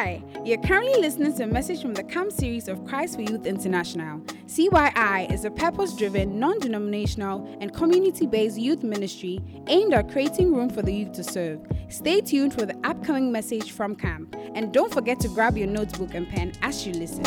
Hi, 0.00 0.22
you're 0.44 0.62
currently 0.62 1.00
listening 1.00 1.34
to 1.38 1.42
a 1.42 1.46
message 1.48 1.82
from 1.82 1.92
the 1.92 2.04
CAMP 2.04 2.30
series 2.30 2.68
of 2.68 2.84
Christ 2.86 3.16
for 3.16 3.22
Youth 3.22 3.46
International. 3.46 4.20
CYI 4.46 5.28
is 5.32 5.44
a 5.44 5.50
purpose 5.50 5.92
driven, 5.92 6.38
non 6.38 6.60
denominational, 6.60 7.58
and 7.60 7.74
community 7.74 8.24
based 8.24 8.56
youth 8.56 8.84
ministry 8.84 9.40
aimed 9.66 9.92
at 9.92 10.08
creating 10.08 10.54
room 10.54 10.70
for 10.70 10.82
the 10.82 10.92
youth 10.92 11.10
to 11.14 11.24
serve. 11.24 11.58
Stay 11.88 12.20
tuned 12.20 12.54
for 12.54 12.64
the 12.64 12.78
upcoming 12.84 13.32
message 13.32 13.72
from 13.72 13.96
CAMP, 13.96 14.36
and 14.54 14.72
don't 14.72 14.94
forget 14.94 15.18
to 15.18 15.26
grab 15.30 15.58
your 15.58 15.66
notebook 15.66 16.14
and 16.14 16.28
pen 16.28 16.52
as 16.62 16.86
you 16.86 16.92
listen. 16.92 17.24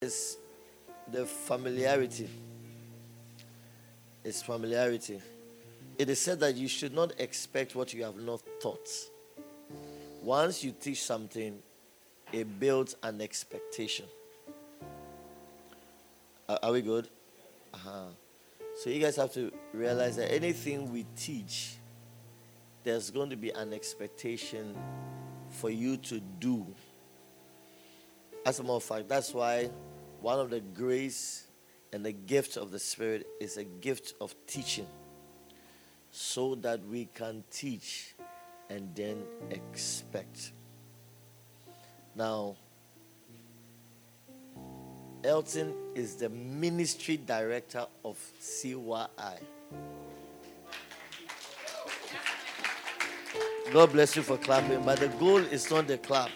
It's 0.00 0.38
the 1.12 1.26
familiarity. 1.26 2.30
It's 4.24 4.40
familiarity. 4.40 5.20
It 5.98 6.10
is 6.10 6.20
said 6.20 6.40
that 6.40 6.56
you 6.56 6.68
should 6.68 6.92
not 6.92 7.18
expect 7.18 7.74
what 7.74 7.94
you 7.94 8.04
have 8.04 8.16
not 8.16 8.42
taught. 8.60 8.88
Once 10.22 10.62
you 10.62 10.72
teach 10.72 11.02
something, 11.02 11.58
it 12.32 12.60
builds 12.60 12.96
an 13.02 13.22
expectation. 13.22 14.04
Are, 16.48 16.58
are 16.62 16.72
we 16.72 16.82
good? 16.82 17.08
Uh-huh. 17.72 18.08
So 18.76 18.90
you 18.90 19.00
guys 19.00 19.16
have 19.16 19.32
to 19.34 19.50
realize 19.72 20.16
that 20.16 20.30
anything 20.30 20.92
we 20.92 21.06
teach, 21.16 21.76
there's 22.84 23.10
going 23.10 23.30
to 23.30 23.36
be 23.36 23.50
an 23.50 23.72
expectation 23.72 24.76
for 25.48 25.70
you 25.70 25.96
to 25.96 26.20
do. 26.40 26.66
As 28.44 28.58
a 28.58 28.62
matter 28.62 28.74
of 28.74 28.82
fact, 28.82 29.08
that's 29.08 29.32
why 29.32 29.70
one 30.20 30.38
of 30.38 30.50
the 30.50 30.60
grace 30.60 31.46
and 31.90 32.04
the 32.04 32.12
gift 32.12 32.58
of 32.58 32.70
the 32.70 32.78
Spirit 32.78 33.26
is 33.40 33.56
a 33.56 33.64
gift 33.64 34.12
of 34.20 34.34
teaching 34.46 34.86
so 36.10 36.54
that 36.56 36.84
we 36.86 37.06
can 37.14 37.44
teach 37.50 38.14
and 38.70 38.94
then 38.94 39.22
expect. 39.50 40.52
Now, 42.14 42.56
Elton 45.24 45.74
is 45.94 46.16
the 46.16 46.28
ministry 46.28 47.16
director 47.16 47.86
of 48.04 48.16
CYI. 48.40 49.38
God 53.72 53.92
bless 53.92 54.14
you 54.14 54.22
for 54.22 54.36
clapping, 54.38 54.82
but 54.84 55.00
the 55.00 55.08
goal 55.08 55.38
is 55.38 55.70
not 55.70 55.88
the 55.88 55.98
clap. 55.98 56.30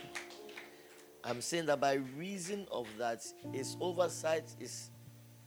I'm 1.22 1.40
saying 1.40 1.66
that 1.66 1.80
by 1.80 1.94
reason 2.18 2.66
of 2.72 2.88
that, 2.98 3.24
his 3.52 3.76
oversight 3.80 4.44
is 4.58 4.90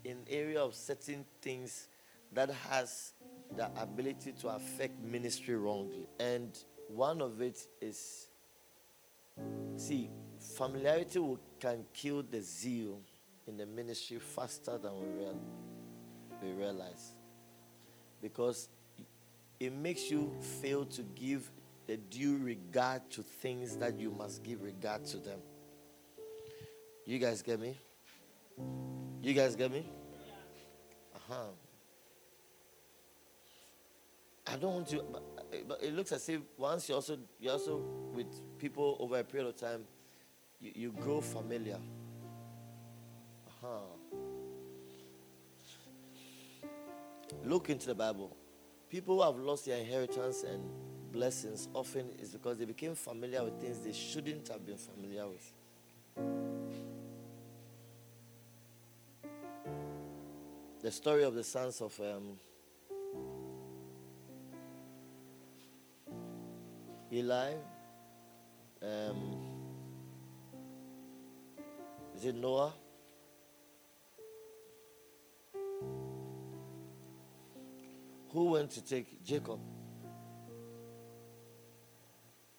in 0.06 0.18
area 0.30 0.62
of 0.62 0.76
certain 0.76 1.26
things 1.42 1.88
that 2.32 2.50
has 2.70 3.14
the 3.56 3.70
ability 3.82 4.34
to 4.42 4.50
affect 4.50 5.02
ministry 5.04 5.56
wrongly. 5.56 6.08
And 6.20 6.58
one 6.88 7.22
of 7.22 7.42
it 7.42 7.66
is 7.82 8.28
see, 9.76 10.10
familiarity 10.40 11.20
can 11.60 11.86
kill 11.94 12.24
the 12.24 12.42
zeal 12.42 13.00
in 13.48 13.58
the 13.58 13.66
ministry 13.66 14.20
faster 14.20 14.78
than 14.78 14.92
we, 15.00 15.08
real, 15.24 15.40
we 16.42 16.52
realize. 16.52 17.14
Because 18.22 18.70
it 19.60 19.74
makes 19.74 20.10
you 20.10 20.34
fail 20.62 20.86
to 20.86 21.02
give 21.16 21.52
the 21.88 21.98
due 21.98 22.38
regard 22.38 23.10
to 23.12 23.22
things 23.22 23.76
that 23.78 24.00
you 24.00 24.12
must 24.12 24.44
give 24.44 24.62
regard 24.62 25.06
to 25.06 25.18
them. 25.18 25.40
You 27.06 27.20
guys 27.20 27.42
get 27.42 27.60
me? 27.60 27.78
You 29.22 29.34
guys 29.34 29.56
get 29.56 29.72
me? 29.72 29.86
Uh 31.14 31.20
huh. 31.28 31.63
I 34.46 34.56
don't 34.58 34.74
want 34.74 34.88
to, 34.90 35.04
but, 35.68 35.82
it 35.82 35.94
looks 35.94 36.12
as 36.12 36.28
if 36.30 36.42
once 36.58 36.90
you 36.90 36.96
also 36.96 37.18
you 37.40 37.50
also 37.50 37.78
with 38.14 38.28
people 38.60 38.98
over 39.00 39.20
a 39.20 39.24
period 39.24 39.48
of 39.48 39.56
time, 39.56 39.86
you, 40.60 40.72
you 40.76 40.92
grow 40.92 41.22
familiar. 41.22 41.80
Uh-huh. 43.48 43.78
Look 47.46 47.70
into 47.70 47.88
the 47.88 47.96
Bible. 47.96 48.36
People 48.90 49.16
who 49.18 49.24
have 49.24 49.38
lost 49.38 49.66
their 49.66 49.78
inheritance 49.78 50.44
and 50.44 50.70
blessings 51.12 51.70
often 51.74 52.10
is 52.20 52.32
because 52.32 52.58
they 52.58 52.66
became 52.66 52.96
familiar 52.96 53.44
with 53.44 53.60
things 53.62 53.80
they 53.80 53.94
shouldn't 53.94 54.48
have 54.50 54.66
been 54.66 54.78
familiar 54.78 55.26
with. 55.28 55.54
The 60.82 60.92
story 60.92 61.24
of 61.24 61.34
the 61.34 61.44
sons 61.44 61.80
of 61.82 61.98
um, 62.02 62.38
Eli. 67.14 67.54
Um, 68.82 69.38
is 72.16 72.26
it 72.26 72.36
Noah? 72.36 72.74
Who 78.30 78.46
went 78.46 78.72
to 78.72 78.84
take 78.84 79.24
Jacob? 79.24 79.60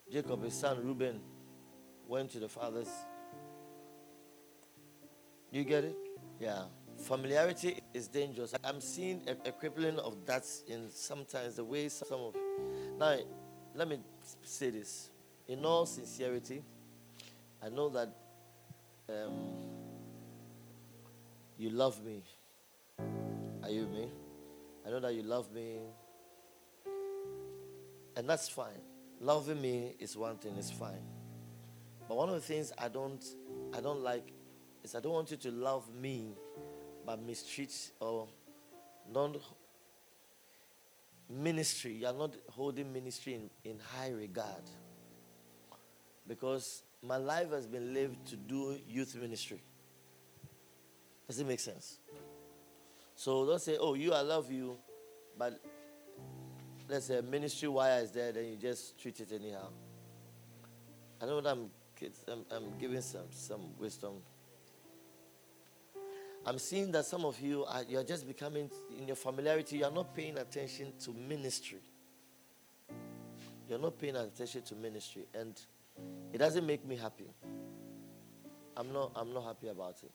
Jacob, 0.09 0.41
his 0.45 0.53
son 0.53 0.77
Reuben, 0.85 1.19
went 2.07 2.31
to 2.31 2.39
the 2.39 2.47
fathers. 2.47 2.87
You 5.51 5.65
get 5.65 5.83
it? 5.83 5.97
Yeah. 6.39 6.63
Familiarity 6.97 7.81
is 7.93 8.07
dangerous. 8.07 8.53
I'm 8.63 8.79
seeing 8.79 9.21
a, 9.27 9.49
a 9.49 9.51
crippling 9.51 9.99
of 9.99 10.25
that 10.25 10.45
in 10.69 10.89
sometimes 10.89 11.57
the 11.57 11.65
way 11.65 11.89
some 11.89 12.21
of. 12.21 12.35
Now, 12.97 13.17
let 13.73 13.89
me 13.89 13.99
say 14.43 14.69
this. 14.69 15.09
In 15.47 15.63
all 15.65 15.85
sincerity, 15.85 16.63
I 17.63 17.69
know 17.69 17.89
that 17.89 18.09
um, 19.09 19.33
you 21.57 21.69
love 21.69 22.03
me. 22.03 22.23
Are 23.63 23.69
you 23.69 23.87
me? 23.87 24.09
I 24.85 24.89
know 24.89 24.99
that 24.99 25.13
you 25.13 25.23
love 25.23 25.51
me. 25.53 25.79
And 28.15 28.29
that's 28.29 28.49
fine. 28.49 28.81
Loving 29.19 29.61
me 29.61 29.95
is 29.99 30.15
one 30.17 30.37
thing, 30.37 30.55
it's 30.57 30.71
fine. 30.71 31.01
But 32.07 32.17
one 32.17 32.29
of 32.29 32.35
the 32.35 32.41
things 32.41 32.71
I 32.77 32.87
don't 32.87 33.23
I 33.73 33.81
don't 33.81 34.01
like 34.01 34.31
is 34.83 34.95
I 34.95 34.99
don't 34.99 35.13
want 35.13 35.31
you 35.31 35.37
to 35.37 35.51
love 35.51 35.83
me 35.93 36.35
but 37.05 37.21
mistreat 37.21 37.91
or 37.99 38.27
not 39.11 39.37
ministry, 41.29 41.93
you 41.93 42.07
are 42.07 42.13
not 42.13 42.35
holding 42.51 42.91
ministry 42.91 43.33
in, 43.33 43.49
in 43.63 43.79
high 43.79 44.11
regard. 44.11 44.63
Because 46.27 46.83
my 47.01 47.17
life 47.17 47.51
has 47.51 47.67
been 47.67 47.93
lived 47.93 48.27
to 48.27 48.35
do 48.35 48.77
youth 48.87 49.15
ministry. 49.15 49.61
Does 51.27 51.39
it 51.39 51.47
make 51.47 51.59
sense? 51.59 51.99
So 53.15 53.45
don't 53.45 53.61
say, 53.61 53.77
oh, 53.79 53.93
you, 53.93 54.13
I 54.13 54.21
love 54.21 54.51
you, 54.51 54.77
but 55.37 55.59
let's 56.89 57.05
say 57.05 57.21
ministry 57.21 57.67
wire 57.67 58.01
is 58.01 58.11
there, 58.11 58.31
then 58.31 58.45
you 58.45 58.57
just 58.57 58.99
treat 58.99 59.19
it 59.19 59.31
anyhow. 59.31 59.69
I 61.21 61.25
know 61.25 61.41
that 61.41 61.49
I'm, 61.49 61.69
I'm, 62.27 62.45
I'm 62.51 62.77
giving 62.77 63.01
some, 63.01 63.27
some 63.31 63.61
wisdom 63.79 64.15
I'm 66.45 66.59
seeing 66.59 66.91
that 66.91 67.05
some 67.05 67.25
of 67.25 67.39
you 67.41 67.65
are 67.65 67.83
you're 67.87 68.03
just 68.03 68.27
becoming 68.27 68.69
in 68.99 69.07
your 69.07 69.15
familiarity, 69.15 69.79
you're 69.79 69.91
not 69.91 70.13
paying 70.13 70.37
attention 70.37 70.93
to 71.03 71.11
ministry. 71.11 71.79
You're 73.67 73.79
not 73.79 73.97
paying 73.97 74.15
attention 74.15 74.61
to 74.61 74.75
ministry. 74.75 75.25
And 75.33 75.59
it 76.31 76.37
doesn't 76.37 76.65
make 76.65 76.85
me 76.85 76.97
happy. 76.97 77.31
I'm 78.77 78.93
not 78.93 79.11
I'm 79.15 79.33
not 79.33 79.45
happy 79.45 79.69
about 79.69 79.95
it. 80.03 80.11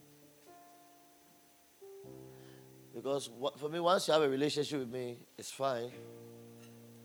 Because 2.94 3.30
what, 3.30 3.58
for 3.58 3.68
me, 3.68 3.78
once 3.80 4.08
you 4.08 4.14
have 4.14 4.22
a 4.22 4.28
relationship 4.28 4.80
with 4.80 4.90
me, 4.90 5.18
it's 5.38 5.50
fine. 5.50 5.90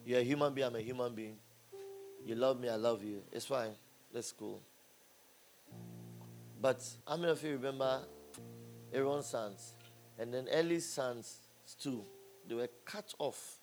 You're 0.06 0.20
a 0.20 0.24
human 0.24 0.54
being, 0.54 0.68
I'm 0.68 0.76
a 0.76 0.82
human 0.82 1.14
being. 1.14 1.38
You 2.24 2.36
love 2.36 2.60
me, 2.60 2.70
I 2.70 2.76
love 2.76 3.04
you. 3.04 3.22
It's 3.32 3.46
fine. 3.46 3.72
Let's 4.12 4.32
go. 4.32 4.60
But 6.60 6.84
how 7.08 7.18
many 7.18 7.32
of 7.32 7.44
you 7.44 7.52
remember 7.52 8.02
Aaron's 8.96 9.28
sons, 9.28 9.74
and 10.18 10.34
then 10.34 10.48
Eli's 10.52 10.88
sons 10.88 11.38
too, 11.80 12.04
they 12.48 12.56
were 12.56 12.70
cut 12.86 13.14
off 13.20 13.58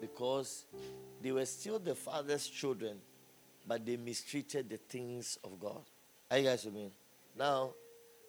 because 0.00 0.66
they 1.22 1.32
were 1.32 1.46
still 1.46 1.78
the 1.78 1.94
father's 1.94 2.46
children, 2.46 2.98
but 3.66 3.84
they 3.86 3.96
mistreated 3.96 4.68
the 4.68 4.76
things 4.76 5.38
of 5.42 5.58
God. 5.58 5.82
Are 6.30 6.38
you 6.38 6.44
guys 6.44 6.64
with 6.64 6.74
me? 6.74 6.90
Now, 7.38 7.72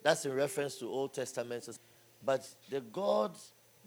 that's 0.03 0.25
in 0.25 0.33
reference 0.33 0.75
to 0.77 0.85
Old 0.85 1.13
Testament. 1.13 1.67
But 2.23 2.47
the 2.69 2.81
God 2.81 3.35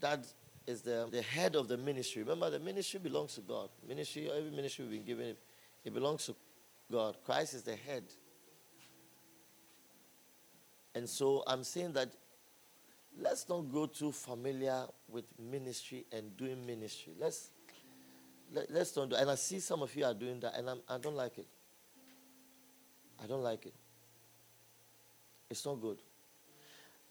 that 0.01 0.27
is 0.67 0.83
the, 0.83 1.09
the 1.11 1.23
head 1.23 1.57
of 1.57 1.69
the 1.69 1.77
ministry, 1.77 2.23
remember 2.23 2.51
the 2.51 2.59
ministry 2.59 3.01
belongs 3.01 3.35
to 3.35 3.41
God. 3.41 3.71
Ministry, 3.87 4.31
every 4.31 4.51
ministry 4.51 4.85
we've 4.85 4.99
been 4.99 5.07
given, 5.07 5.37
it 5.85 5.95
belongs 5.95 6.27
to 6.27 6.37
God. 6.91 7.17
Christ 7.25 7.55
is 7.55 7.63
the 7.63 7.77
head. 7.77 8.05
And 10.95 11.09
so 11.09 11.43
I'm 11.47 11.65
saying 11.65 11.93
that 11.95 12.11
let's 13.21 13.49
not 13.49 13.73
go 13.73 13.87
too 13.87 14.13
familiar 14.13 14.87
with 15.09 15.25
ministry 15.39 16.07
and 16.13 16.37
doing 16.37 16.65
ministry. 16.67 17.13
Let's 17.19 17.51
Let, 18.53 18.71
us 18.71 18.93
don't 18.93 19.09
do 19.09 19.17
And 19.17 19.31
I 19.31 19.37
see 19.37 19.61
some 19.61 19.83
of 19.83 19.95
you 19.95 20.05
are 20.05 20.15
doing 20.15 20.41
that, 20.41 20.57
and 20.57 20.69
I'm, 20.69 20.81
I 20.89 20.99
don't 20.99 21.17
like 21.17 21.39
it. 21.39 21.47
I 23.23 23.27
don't 23.27 23.43
like 23.43 23.67
it. 23.67 23.75
It's 25.49 25.65
not 25.65 25.81
good. 25.81 25.99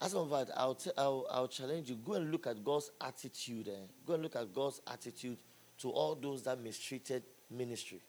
As 0.01 0.13
a 0.13 0.25
matter 0.25 0.53
I'll, 0.55 0.75
t- 0.75 0.91
I'll, 0.97 1.27
I'll 1.29 1.47
challenge 1.47 1.89
you. 1.89 1.95
Go 1.95 2.13
and 2.13 2.31
look 2.31 2.47
at 2.47 2.63
God's 2.63 2.91
attitude. 3.01 3.67
Eh? 3.67 3.85
Go 4.05 4.13
and 4.13 4.23
look 4.23 4.35
at 4.35 4.53
God's 4.53 4.81
attitude 4.87 5.37
to 5.79 5.89
all 5.89 6.15
those 6.15 6.43
that 6.43 6.59
mistreated 6.59 7.23
ministry. 7.51 8.01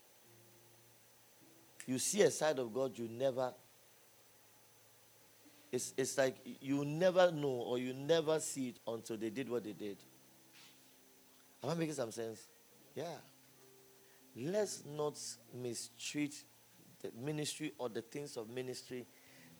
You 1.86 1.98
see 1.98 2.22
a 2.22 2.30
side 2.30 2.58
of 2.58 2.72
God 2.72 2.96
you 2.96 3.08
never. 3.08 3.52
It's, 5.72 5.94
it's 5.96 6.18
like 6.18 6.36
you 6.60 6.84
never 6.84 7.30
know 7.30 7.48
or 7.48 7.78
you 7.78 7.92
never 7.94 8.40
see 8.40 8.70
it 8.70 8.76
until 8.86 9.16
they 9.16 9.30
did 9.30 9.48
what 9.48 9.64
they 9.64 9.72
did. 9.72 9.96
Am 11.62 11.70
I 11.70 11.74
making 11.74 11.94
some 11.94 12.10
sense? 12.10 12.46
Yeah. 12.94 13.04
Let's 14.36 14.82
not 14.84 15.14
mistreat 15.54 16.34
the 17.02 17.10
ministry 17.22 17.72
or 17.78 17.88
the 17.88 18.02
things 18.02 18.36
of 18.36 18.50
ministry 18.50 19.06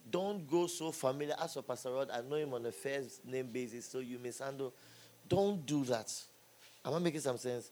don't 0.09 0.49
go 0.49 0.67
so 0.67 0.93
familiar. 0.93 1.35
As 1.41 1.55
for 1.55 1.63
Pastor 1.63 1.91
Rod, 1.91 2.11
I 2.13 2.21
know 2.23 2.37
him 2.37 2.55
on 2.55 2.65
a 2.67 2.73
first 2.73 3.25
name 3.25 3.49
basis, 3.53 3.87
so 3.87 3.99
you 3.99 4.19
mishandle. 4.19 4.73
Don't 5.29 5.65
do 5.65 5.85
that. 5.85 6.13
Am 6.85 6.95
I 6.95 6.99
making 6.99 7.21
some 7.21 7.39
sense? 7.39 7.71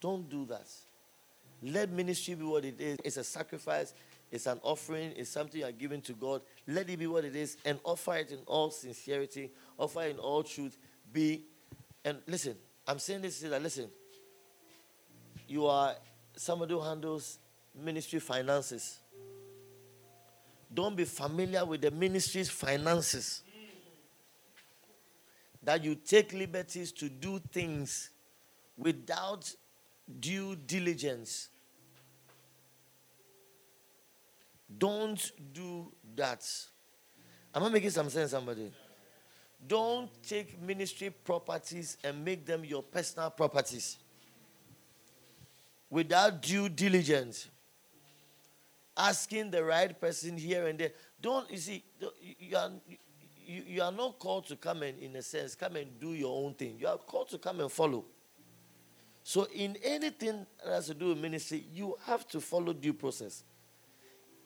Don't 0.00 0.28
do 0.28 0.44
that. 0.46 0.66
Let 1.62 1.90
ministry 1.90 2.34
be 2.34 2.44
what 2.44 2.64
it 2.64 2.80
is. 2.80 2.98
It's 3.04 3.16
a 3.16 3.24
sacrifice, 3.24 3.92
it's 4.30 4.46
an 4.46 4.60
offering, 4.62 5.12
it's 5.16 5.30
something 5.30 5.60
you 5.60 5.66
are 5.66 5.72
giving 5.72 6.02
to 6.02 6.12
God. 6.12 6.42
Let 6.66 6.88
it 6.90 6.98
be 6.98 7.06
what 7.06 7.24
it 7.24 7.34
is 7.34 7.56
and 7.64 7.78
offer 7.84 8.16
it 8.16 8.30
in 8.30 8.40
all 8.46 8.70
sincerity, 8.70 9.50
offer 9.78 10.02
in 10.02 10.18
all 10.18 10.42
truth. 10.42 10.76
Be, 11.12 11.44
and 12.04 12.18
listen, 12.26 12.56
I'm 12.86 12.98
saying 12.98 13.22
this 13.22 13.42
is 13.42 13.50
that, 13.50 13.62
listen, 13.62 13.88
you 15.46 15.66
are 15.66 15.94
somebody 16.36 16.74
who 16.74 16.80
handles 16.80 17.38
ministry 17.74 18.20
finances. 18.20 18.98
Don't 20.72 20.94
be 20.94 21.04
familiar 21.04 21.64
with 21.64 21.80
the 21.80 21.90
ministry's 21.90 22.50
finances. 22.50 23.42
That 25.62 25.82
you 25.82 25.94
take 25.94 26.32
liberties 26.34 26.92
to 26.92 27.08
do 27.08 27.40
things 27.50 28.10
without 28.76 29.50
due 30.20 30.56
diligence. 30.56 31.48
Don't 34.76 35.32
do 35.52 35.90
that. 36.14 36.44
Am 37.54 37.62
I 37.62 37.68
making 37.68 37.90
some 37.90 38.10
sense, 38.10 38.32
somebody? 38.32 38.70
Don't 39.66 40.10
take 40.22 40.60
ministry 40.60 41.10
properties 41.10 41.96
and 42.04 42.24
make 42.24 42.44
them 42.46 42.64
your 42.64 42.82
personal 42.82 43.30
properties 43.30 43.98
without 45.90 46.42
due 46.42 46.68
diligence 46.68 47.48
asking 48.96 49.50
the 49.50 49.62
right 49.62 49.98
person 49.98 50.36
here 50.36 50.66
and 50.66 50.78
there. 50.78 50.90
Don't, 51.20 51.50
you 51.50 51.58
see, 51.58 51.84
you 52.20 52.56
are, 52.56 52.70
you, 53.46 53.62
you 53.66 53.82
are 53.82 53.92
not 53.92 54.18
called 54.18 54.46
to 54.48 54.56
come 54.56 54.82
and, 54.82 54.98
in 54.98 55.16
a 55.16 55.22
sense, 55.22 55.54
come 55.54 55.76
and 55.76 55.98
do 56.00 56.12
your 56.12 56.44
own 56.44 56.54
thing. 56.54 56.76
You 56.78 56.88
are 56.88 56.98
called 56.98 57.28
to 57.30 57.38
come 57.38 57.60
and 57.60 57.70
follow. 57.70 58.04
So, 59.22 59.46
in 59.54 59.76
anything 59.84 60.46
that 60.64 60.74
has 60.74 60.86
to 60.86 60.94
do 60.94 61.08
with 61.08 61.18
ministry, 61.18 61.64
you 61.72 61.96
have 62.06 62.26
to 62.28 62.40
follow 62.40 62.72
due 62.72 62.94
process. 62.94 63.44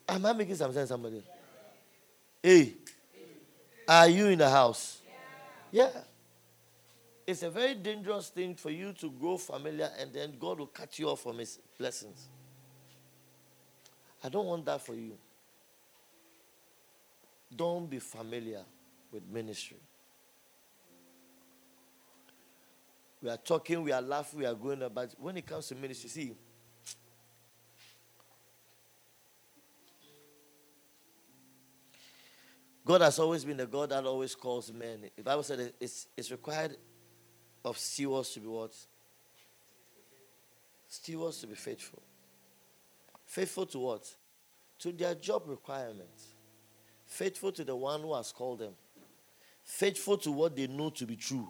Am 0.09 0.27
I 0.27 0.33
making 0.33 0.57
some 0.57 0.73
sense, 0.73 0.89
somebody? 0.89 1.23
Hey, 2.43 2.75
are 3.89 4.09
you 4.09 4.27
in 4.27 4.39
the 4.39 4.51
house? 4.51 5.01
Yeah. 5.71 5.91
It's 7.27 7.43
a 7.43 7.51
very 7.51 7.75
dangerous 7.75 8.29
thing 8.29 8.55
for 8.57 8.71
you 8.71 8.93
to 8.95 9.11
grow 9.11 9.37
familiar 9.37 9.91
and 9.99 10.13
then 10.13 10.35
God 10.39 10.59
will 10.59 10.67
cut 10.67 10.99
you 10.99 11.09
off 11.09 11.23
from 11.23 11.39
his 11.39 11.59
blessings. 11.79 12.29
I 14.25 14.29
don't 14.29 14.47
want 14.47 14.65
that 14.67 14.81
for 14.81 14.95
you. 14.95 15.17
Don't 17.55 17.89
be 17.89 17.99
familiar 17.99 18.63
with 19.13 19.23
ministry. 19.31 19.79
We 23.23 23.31
are 23.31 23.37
talking, 23.37 23.83
we 23.83 23.93
are 23.93 24.03
laughing, 24.03 24.41
we 24.41 24.47
are 24.47 24.55
going 24.55 24.83
about. 24.83 25.15
When 25.19 25.37
it 25.37 25.47
comes 25.47 25.69
to 25.69 25.77
ministry, 25.77 26.11
see, 26.11 26.35
God 32.85 33.01
has 33.01 33.19
always 33.19 33.45
been 33.45 33.57
the 33.57 33.67
God 33.67 33.91
that 33.91 34.05
always 34.05 34.35
calls 34.35 34.73
men. 34.73 35.11
The 35.17 35.23
Bible 35.23 35.43
said 35.43 35.73
it's, 35.81 36.09
it's 36.17 36.31
required 36.31 36.77
of 37.65 37.79
stewards 37.79 38.31
to 38.31 38.41
be 38.41 38.49
what? 38.49 38.75
Stewards 40.89 41.41
to 41.41 41.47
be 41.47 41.55
faithful. 41.55 42.03
Faithful 43.25 43.67
to 43.67 43.79
what? 43.79 44.15
To 44.81 44.93
their 44.93 45.15
job 45.15 45.45
requirements. 45.47 46.27
Faithful 47.07 47.53
to 47.53 47.65
the 47.65 47.77
one 47.77 48.03
who 48.03 48.15
has 48.15 48.33
called 48.33 48.59
them. 48.59 48.73
Faithful 49.63 50.19
to 50.19 50.33
what 50.33 50.57
they 50.57 50.67
know 50.67 50.91
to 50.91 51.07
be 51.07 51.17
true. 51.17 51.49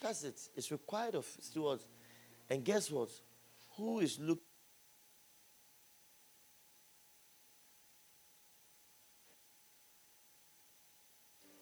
That's 0.00 0.22
it. 0.22 0.40
It's 0.54 0.70
required 0.70 1.16
of 1.16 1.26
stewards. 1.40 1.84
And 2.48 2.64
guess 2.64 2.90
what? 2.90 3.10
Who 3.76 3.98
is 4.00 4.18
looking? 4.20 4.44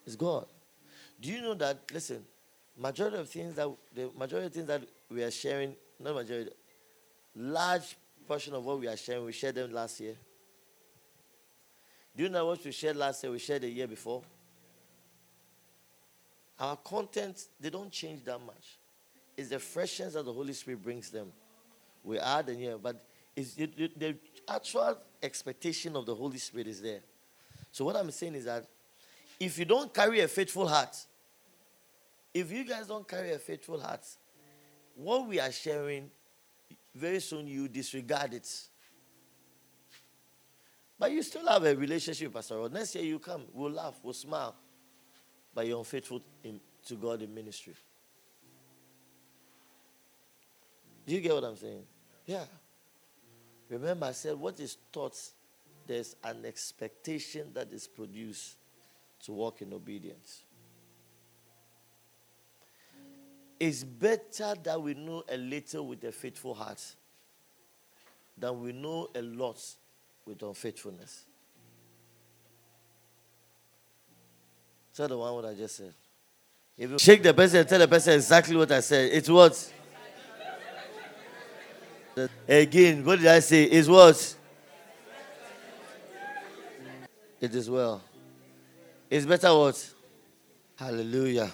It's 0.07 0.17
God. 0.17 0.47
Do 1.21 1.31
you 1.31 1.43
know 1.43 1.55
that? 1.55 1.81
Listen, 1.93 2.25
majority 2.79 3.17
of 3.17 3.29
things 3.29 3.57
that 3.57 3.69
the 3.95 4.11
majority 4.17 4.47
of 4.47 4.53
things 4.53 4.67
that 4.69 4.83
we 5.11 5.23
are 5.23 5.31
sharing, 5.31 5.75
not 5.99 6.15
majority, 6.15 6.51
large 7.35 7.97
portion 8.27 8.55
of 8.55 8.65
what 8.65 8.79
we 8.79 8.87
are 8.87 8.97
sharing, 8.97 9.25
we 9.25 9.33
shared 9.33 9.57
them 9.57 9.73
last 9.73 10.01
year. 10.01 10.15
Do 12.17 12.23
you 12.23 12.29
know 12.29 12.47
what 12.47 12.65
we 12.65 12.73
shared 12.73 12.97
last 12.97 13.23
year? 13.23 13.33
We 13.33 13.39
shared 13.39 13.63
the 13.63 13.69
year 13.69 13.87
before. 13.87 14.23
Our 16.59 16.77
content, 16.77 17.45
they 17.61 17.69
don't 17.69 17.91
change 17.91 18.25
that 18.25 18.41
much. 18.41 18.79
It's 19.37 19.51
the 19.51 19.59
freshness 19.59 20.15
that 20.15 20.25
the 20.25 20.33
Holy 20.33 20.55
Spirit 20.55 20.83
brings 20.83 21.11
them. 21.11 21.31
We 22.03 22.19
add 22.19 22.49
and 22.49 22.61
yeah, 22.61 22.75
but 22.83 23.05
it's 23.35 23.55
the, 23.55 23.67
the, 23.67 23.91
the 23.97 24.17
actual 24.49 24.97
expectation 25.23 25.95
of 25.97 26.07
the 26.07 26.15
Holy 26.15 26.39
Spirit 26.39 26.69
is 26.69 26.81
there. 26.81 27.01
So 27.71 27.85
what 27.85 27.97
I'm 27.97 28.11
saying 28.11 28.37
is 28.37 28.47
that 28.47 28.65
if 29.39 29.59
you 29.59 29.65
don't 29.65 29.93
carry 29.93 30.21
a 30.21 30.29
faithful 30.29 30.67
heart, 30.67 30.97
if 32.33 32.51
you 32.51 32.65
guys 32.65 32.87
don't 32.87 33.07
carry 33.07 33.33
a 33.33 33.39
faithful 33.39 33.81
heart, 33.81 34.05
what 34.95 35.27
we 35.27 35.41
are 35.41 35.53
sharing 35.53 36.11
very 36.95 37.21
soon 37.21 37.47
you 37.47 37.69
disregard 37.69 38.33
it. 38.35 38.49
But 40.99 41.13
you 41.13 41.23
still 41.23 41.47
have 41.47 41.65
a 41.65 41.77
relationship 41.77 42.33
Pastor. 42.33 42.69
Next 42.71 42.95
year 42.95 43.05
you 43.05 43.19
come, 43.19 43.43
we'll 43.53 43.73
laugh, 43.73 44.01
we'll 44.03 44.15
smile. 44.15 44.55
But 45.55 45.67
you're 45.67 45.79
unfaithful 45.79 46.23
in, 46.43 46.61
to 46.87 46.95
God 46.95 47.23
in 47.23 47.35
ministry. 47.35 47.75
Do 51.07 51.15
you 51.15 51.21
get 51.21 51.35
what 51.35 51.45
I'm 51.45 51.57
saying? 51.57 51.85
Yeah. 52.25 52.45
Remember, 53.69 54.07
I 54.07 54.13
said, 54.13 54.37
what 54.37 54.59
is 54.61 54.77
taught, 54.93 55.19
there's 55.87 56.17
an 56.25 56.45
expectation 56.45 57.51
that 57.55 57.73
is 57.73 57.87
produced 57.87 58.57
to 59.27 59.33
walk 59.33 59.61
in 59.61 59.73
obedience. 59.73 60.43
It's 63.59 63.83
better 63.83 64.55
that 64.63 64.81
we 64.81 64.95
know 64.95 65.25
a 65.29 65.37
little 65.37 65.89
with 65.89 66.05
a 66.05 66.13
faithful 66.13 66.55
heart 66.55 66.81
than 68.39 68.63
we 68.63 68.73
know 68.73 69.09
a 69.15 69.23
lot 69.23 69.61
with 70.25 70.43
unfaithfulness. 70.43 71.25
Tell 74.95 75.09
the 75.09 75.19
one 75.19 75.35
what 75.35 75.45
I 75.47 75.55
just 75.55 75.77
said. 75.77 75.93
If 76.79 76.91
you 76.91 76.99
shake 76.99 77.23
the 77.23 77.35
person 77.35 77.61
and 77.61 77.69
tell 77.69 77.79
the 77.81 77.89
person 77.89 78.15
exactly 78.15 78.55
what 78.55 78.71
I 78.71 78.81
said, 78.81 79.11
it's 79.13 79.29
what? 79.29 79.73
Again, 82.49 83.05
what 83.05 83.19
did 83.19 83.27
I 83.27 83.41
say? 83.41 83.65
It's 83.65 83.89
what? 83.89 84.37
It 87.41 87.55
is 87.55 87.69
well. 87.69 88.03
It's 89.09 89.27
better 89.27 89.57
what? 89.57 89.95
Hallelujah 90.77 91.51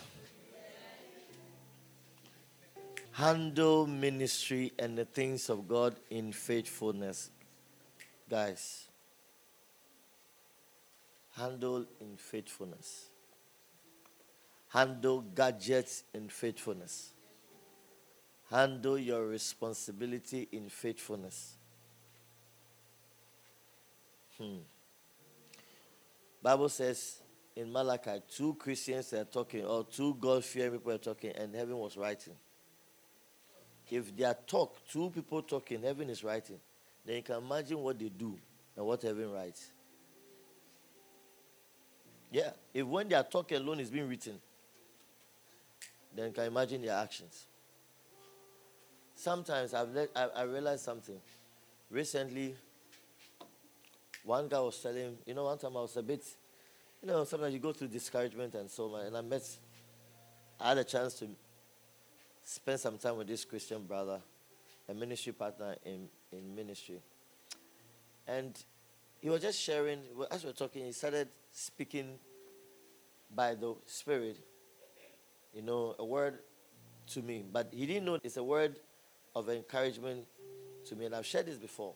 handle 3.12 3.86
ministry 3.86 4.72
and 4.78 4.96
the 4.96 5.04
things 5.04 5.50
of 5.50 5.68
God 5.68 5.94
in 6.10 6.32
faithfulness. 6.32 7.30
Guys, 8.28 8.88
handle 11.36 11.86
in 12.00 12.16
faithfulness. 12.16 13.06
Handle 14.68 15.20
gadgets 15.20 16.04
in 16.14 16.28
faithfulness. 16.30 17.10
Handle 18.50 18.98
your 18.98 19.26
responsibility 19.26 20.48
in 20.50 20.68
faithfulness. 20.68 21.56
Hmm. 24.38 24.58
Bible 26.42 26.70
says 26.70 27.21
in 27.54 27.70
Malachi, 27.72 28.22
two 28.28 28.54
Christians 28.54 29.12
are 29.12 29.24
talking, 29.24 29.64
or 29.64 29.84
two 29.84 30.14
God-fearing 30.20 30.72
people 30.72 30.92
are 30.92 30.98
talking, 30.98 31.32
and 31.32 31.54
heaven 31.54 31.76
was 31.76 31.96
writing. 31.96 32.34
if 33.90 34.16
they 34.16 34.24
are 34.24 34.36
talk, 34.46 34.78
two 34.90 35.10
people 35.10 35.42
talking, 35.42 35.82
heaven 35.82 36.08
is 36.08 36.24
writing, 36.24 36.58
then 37.04 37.16
you 37.16 37.22
can 37.22 37.36
imagine 37.36 37.78
what 37.78 37.98
they 37.98 38.08
do 38.08 38.38
and 38.76 38.86
what 38.86 39.02
heaven 39.02 39.30
writes. 39.30 39.70
Yeah, 42.30 42.50
if 42.72 42.86
when 42.86 43.08
they 43.08 43.14
are 43.14 43.24
talking 43.24 43.58
alone 43.58 43.80
is 43.80 43.90
being 43.90 44.08
written, 44.08 44.40
then 46.14 46.28
you 46.28 46.32
can 46.32 46.44
imagine 46.44 46.80
their 46.80 46.96
actions. 46.96 47.46
Sometimes 49.14 49.74
I've 49.74 49.90
let, 49.90 50.08
I, 50.16 50.24
I 50.36 50.42
realized 50.44 50.84
something. 50.84 51.20
Recently, 51.90 52.54
one 54.24 54.48
guy 54.48 54.60
was 54.60 54.80
telling, 54.80 55.18
you 55.26 55.34
know, 55.34 55.44
one 55.44 55.58
time 55.58 55.76
I 55.76 55.80
was 55.82 55.96
a 55.98 56.02
bit, 56.02 56.24
you 57.02 57.08
know, 57.08 57.24
sometimes 57.24 57.52
you 57.52 57.58
go 57.58 57.72
through 57.72 57.88
discouragement 57.88 58.54
and 58.54 58.70
so 58.70 58.94
on, 58.94 59.06
and 59.06 59.16
I 59.16 59.20
met, 59.20 59.42
I 60.60 60.68
had 60.68 60.78
a 60.78 60.84
chance 60.84 61.14
to 61.14 61.26
spend 62.44 62.78
some 62.78 62.96
time 62.96 63.16
with 63.16 63.26
this 63.26 63.44
Christian 63.44 63.82
brother, 63.82 64.20
a 64.88 64.94
ministry 64.94 65.32
partner 65.32 65.74
in, 65.84 66.08
in 66.30 66.54
ministry. 66.54 67.00
And 68.26 68.56
he 69.20 69.30
was 69.30 69.42
just 69.42 69.60
sharing, 69.60 69.98
as 70.30 70.44
we 70.44 70.50
were 70.50 70.54
talking, 70.54 70.84
he 70.84 70.92
started 70.92 71.28
speaking 71.52 72.18
by 73.34 73.54
the 73.54 73.74
Spirit, 73.86 74.38
you 75.54 75.62
know, 75.62 75.96
a 75.98 76.04
word 76.04 76.38
to 77.08 77.22
me. 77.22 77.44
But 77.50 77.68
he 77.72 77.84
didn't 77.84 78.04
know 78.04 78.18
it's 78.22 78.36
a 78.36 78.44
word 78.44 78.76
of 79.34 79.48
encouragement 79.48 80.24
to 80.88 80.96
me. 80.96 81.06
And 81.06 81.14
I've 81.14 81.26
shared 81.26 81.46
this 81.46 81.56
before. 81.56 81.94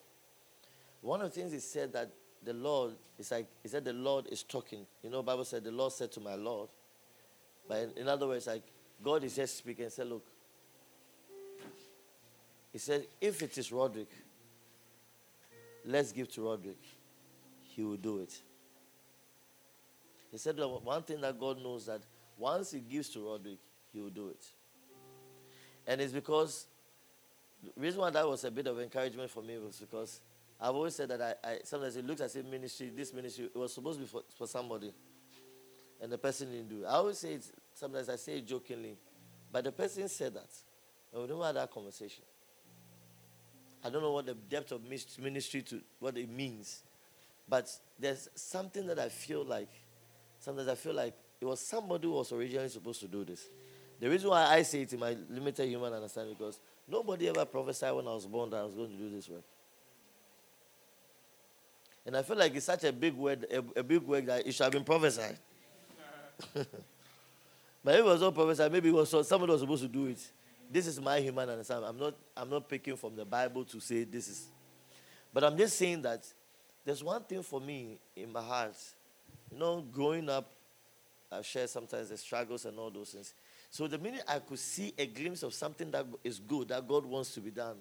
One 1.01 1.21
of 1.21 1.33
the 1.33 1.41
things 1.41 1.53
he 1.53 1.61
said 1.61 1.93
that 1.93 2.11
the 2.47 2.55
Lord 2.55 2.93
is 3.19 3.31
like, 3.31 3.47
he 3.63 3.69
said 3.69 3.85
the 3.85 3.93
Lord 3.93 4.29
is 4.31 4.45
talking. 4.45 4.87
You 5.03 5.11
know, 5.11 5.23
Bible 5.23 5.45
said 5.45 5.65
the 5.65 5.73
Lord 5.73 5.93
said 5.93 6.13
to 6.13 6.21
my 6.21 6.37
Lord. 6.37 6.69
But 7.69 7.79
in, 7.79 8.03
in 8.03 8.09
other 8.09 8.29
words, 8.29 8.47
like 8.47 8.63
God 9.03 9.25
is 9.25 9.35
just 9.35 9.59
speaking 9.59 9.85
and 9.85 9.93
said, 9.93 10.07
look, 10.07 10.25
he 12.73 12.79
said, 12.79 13.07
if 13.21 13.43
it 13.43 13.59
is 13.59 13.73
Roderick, 13.73 14.11
let's 15.85 16.13
give 16.13 16.31
to 16.35 16.43
Roderick. 16.43 16.83
He 17.65 17.83
will 17.83 17.97
do 17.97 18.19
it. 18.21 18.39
He 20.31 20.39
said 20.39 20.59
one 20.59 21.03
thing 21.03 21.21
that 21.23 21.41
God 21.41 21.63
knows 21.63 21.87
that 21.87 22.03
once 22.39 22.73
He 22.73 22.81
gives 22.81 23.09
to 23.11 23.27
Roderick, 23.27 23.59
He 23.93 24.01
will 24.01 24.11
do 24.11 24.29
it. 24.29 24.45
And 25.87 26.01
it's 26.01 26.13
because 26.13 26.67
the 27.63 27.81
reason 27.81 28.01
why 28.01 28.11
that 28.11 28.29
was 28.29 28.45
a 28.45 28.51
bit 28.51 28.67
of 28.67 28.79
encouragement 28.79 29.31
for 29.31 29.43
me 29.43 29.59
was 29.59 29.79
because 29.79 30.21
I've 30.61 30.75
always 30.75 30.95
said 30.95 31.11
that 31.11 31.21
I, 31.21 31.49
I 31.49 31.59
sometimes 31.65 31.97
it 31.97 32.07
looks 32.07 32.21
as 32.23 32.35
if 32.35 32.47
ministry, 32.47 32.91
this 32.95 33.13
ministry, 33.13 33.51
it 33.55 33.59
was 33.59 33.75
supposed 33.75 33.99
to 33.99 34.05
be 34.05 34.09
for, 34.09 34.23
for 34.37 34.47
somebody, 34.47 34.93
and 36.01 36.11
the 36.11 36.19
person 36.19 36.51
didn't 36.51 36.69
do 36.69 36.85
it. 36.85 36.87
I 36.87 36.93
always 36.93 37.19
say 37.19 37.35
it. 37.35 37.45
Sometimes 37.75 38.09
I 38.09 38.17
say 38.17 38.39
it 38.39 38.47
jokingly, 38.47 38.97
but 39.53 39.65
the 39.65 39.73
person 39.73 40.09
said 40.09 40.35
that, 40.35 40.49
and 41.13 41.23
we 41.23 41.29
never 41.29 41.45
had 41.45 41.57
that 41.57 41.71
conversation. 41.71 42.25
I 43.85 43.91
don't 43.91 44.03
know 44.03 44.13
what 44.13 44.27
the 44.27 44.35
depth 44.35 44.73
of 44.73 44.81
ministry 44.83 45.63
to 45.63 45.81
what 46.01 46.17
it 46.17 46.29
means, 46.29 46.83
but 47.49 47.71
there's 47.99 48.29
something 48.35 48.87
that 48.87 48.99
I 48.99 49.09
feel 49.09 49.45
like. 49.45 49.69
Sometimes 50.41 50.69
I 50.69 50.75
feel 50.75 50.95
like 50.95 51.15
it 51.41 51.45
was 51.45 51.61
somebody 51.61 52.07
who 52.07 52.15
was 52.15 52.33
originally 52.33 52.69
supposed 52.69 53.01
to 53.01 53.09
do 53.09 53.25
this. 53.25 53.47
The 54.01 54.09
reason 54.11 54.31
why 54.31 54.45
I 54.47 54.63
say 54.63 54.83
it 54.83 54.93
in 54.93 55.01
my 55.01 55.17
limited 55.31 55.69
human 55.69 55.93
understanding 55.93 56.35
because 56.37 56.59
nobody 56.89 57.29
ever 57.29 57.45
prophesied 57.45 57.95
when 57.95 58.07
I 58.07 58.15
was 58.15 58.27
born 58.27 58.51
that 58.51 58.59
I 58.59 58.65
was 58.65 58.75
going 58.75 58.91
to 58.91 58.97
do 58.97 59.11
this 59.11 59.29
work. 59.29 59.43
And 62.07 62.17
I 62.17 62.23
feel 62.23 62.37
like 62.37 62.55
it's 62.55 62.67
such 62.67 62.85
a 62.85 62.93
big 62.93 63.15
word, 63.15 63.47
a, 63.51 63.81
a 63.81 63.83
big 63.83 64.03
word 64.03 64.27
that 64.27 64.47
it 64.47 64.53
should 64.53 64.63
have 64.63 64.73
been 64.73 64.85
prophesied. 64.85 65.37
but 66.55 67.95
it 67.95 68.05
was 68.05 68.21
not 68.21 68.33
prophesied, 68.33 68.71
maybe 68.71 68.91
it 68.91 68.95
was 68.95 69.11
somebody 69.27 69.51
was 69.51 69.61
supposed 69.61 69.83
to 69.83 69.89
do 69.89 70.07
it. 70.07 70.19
This 70.71 70.87
is 70.87 71.01
my 71.01 71.21
human 71.21 71.49
understanding. 71.49 71.89
I'm 71.89 71.99
not, 71.99 72.15
I'm 72.37 72.49
not 72.49 72.69
picking 72.69 72.97
from 72.97 73.17
the 73.17 73.25
Bible 73.25 73.65
to 73.65 73.81
say 73.81 74.05
this 74.05 74.29
is. 74.29 74.47
But 75.33 75.45
I'm 75.45 75.57
just 75.57 75.77
saying 75.77 76.03
that 76.03 76.25
there's 76.85 77.03
one 77.03 77.23
thing 77.25 77.43
for 77.43 77.61
me 77.61 77.99
in 78.15 78.33
my 78.33 78.43
heart. 78.43 78.77
You 79.51 79.59
know, 79.59 79.85
growing 79.93 80.29
up, 80.29 80.51
I 81.31 81.43
share 81.43 81.67
sometimes 81.67 82.09
the 82.09 82.17
struggles 82.17 82.65
and 82.65 82.79
all 82.79 82.91
those 82.91 83.11
things. 83.11 83.35
So 83.71 83.89
the 83.89 83.99
minute 83.99 84.23
I 84.29 84.39
could 84.39 84.59
see 84.61 84.95
a 84.97 85.07
glimpse 85.07 85.43
of 85.43 85.53
something 85.53 85.91
that 85.91 86.07
is 86.23 86.39
good, 86.39 86.69
that 86.69 86.87
God 86.87 87.05
wants 87.05 87.35
to 87.35 87.41
be 87.41 87.51
done, 87.51 87.77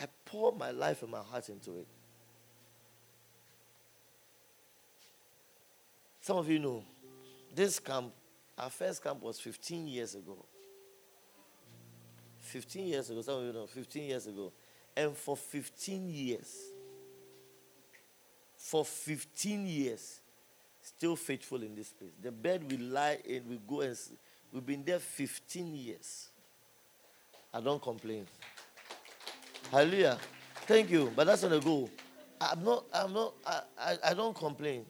I 0.00 0.06
pour 0.24 0.52
my 0.52 0.70
life 0.70 1.02
and 1.02 1.10
my 1.10 1.20
heart 1.20 1.48
into 1.48 1.78
it. 1.78 1.86
Some 6.26 6.38
of 6.38 6.50
you 6.50 6.58
know, 6.58 6.82
this 7.54 7.78
camp, 7.78 8.12
our 8.58 8.68
first 8.68 9.00
camp 9.00 9.22
was 9.22 9.38
15 9.38 9.86
years 9.86 10.16
ago. 10.16 10.44
15 12.40 12.84
years 12.84 13.08
ago, 13.10 13.22
some 13.22 13.38
of 13.38 13.44
you 13.44 13.52
know, 13.52 13.66
15 13.66 14.02
years 14.02 14.26
ago. 14.26 14.52
And 14.96 15.16
for 15.16 15.36
15 15.36 16.08
years, 16.08 16.52
for 18.56 18.84
15 18.84 19.68
years, 19.68 20.20
still 20.82 21.14
faithful 21.14 21.62
in 21.62 21.76
this 21.76 21.92
place. 21.92 22.10
The 22.20 22.32
bed 22.32 22.68
we 22.68 22.76
lie 22.76 23.20
in, 23.24 23.48
we 23.48 23.60
go 23.64 23.82
and 23.82 23.96
sleep. 23.96 24.18
We've 24.52 24.66
been 24.66 24.82
there 24.82 24.98
15 24.98 25.76
years. 25.76 26.30
I 27.54 27.60
don't 27.60 27.80
complain. 27.80 28.26
Hallelujah. 29.70 30.18
Thank 30.66 30.90
you. 30.90 31.12
But 31.14 31.28
that's 31.28 31.42
not 31.42 31.52
the 31.52 31.60
goal. 31.60 31.88
I'm 32.40 32.64
not, 32.64 32.84
I'm 32.92 33.12
not, 33.12 33.34
I, 33.46 33.60
I, 33.78 33.98
I 34.06 34.14
don't 34.14 34.34
complain. 34.34 34.86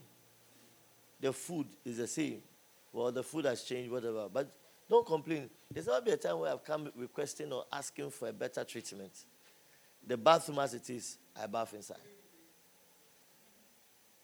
The 1.26 1.33
food 1.33 1.66
is 1.85 1.97
the 1.97 2.06
same. 2.06 2.40
Well, 2.92 3.11
the 3.11 3.25
food 3.25 3.47
has 3.47 3.64
changed, 3.64 3.90
whatever. 3.90 4.28
But 4.33 4.49
don't 4.88 5.04
complain. 5.04 5.50
There's 5.68 5.88
not 5.88 6.04
be 6.04 6.12
a 6.12 6.16
time 6.16 6.38
where 6.38 6.52
I've 6.52 6.62
come 6.62 6.88
requesting 6.95 7.52
or 7.52 7.64
asking 7.73 8.12
for 8.12 8.28
a 8.28 8.33
better 8.33 8.62
treatment. 8.62 9.11
The 10.06 10.16
bathroom 10.16 10.61
as 10.61 10.75
it 10.75 10.88
is, 10.88 11.18
I 11.37 11.49
bath 11.49 11.75
inside. 11.75 11.97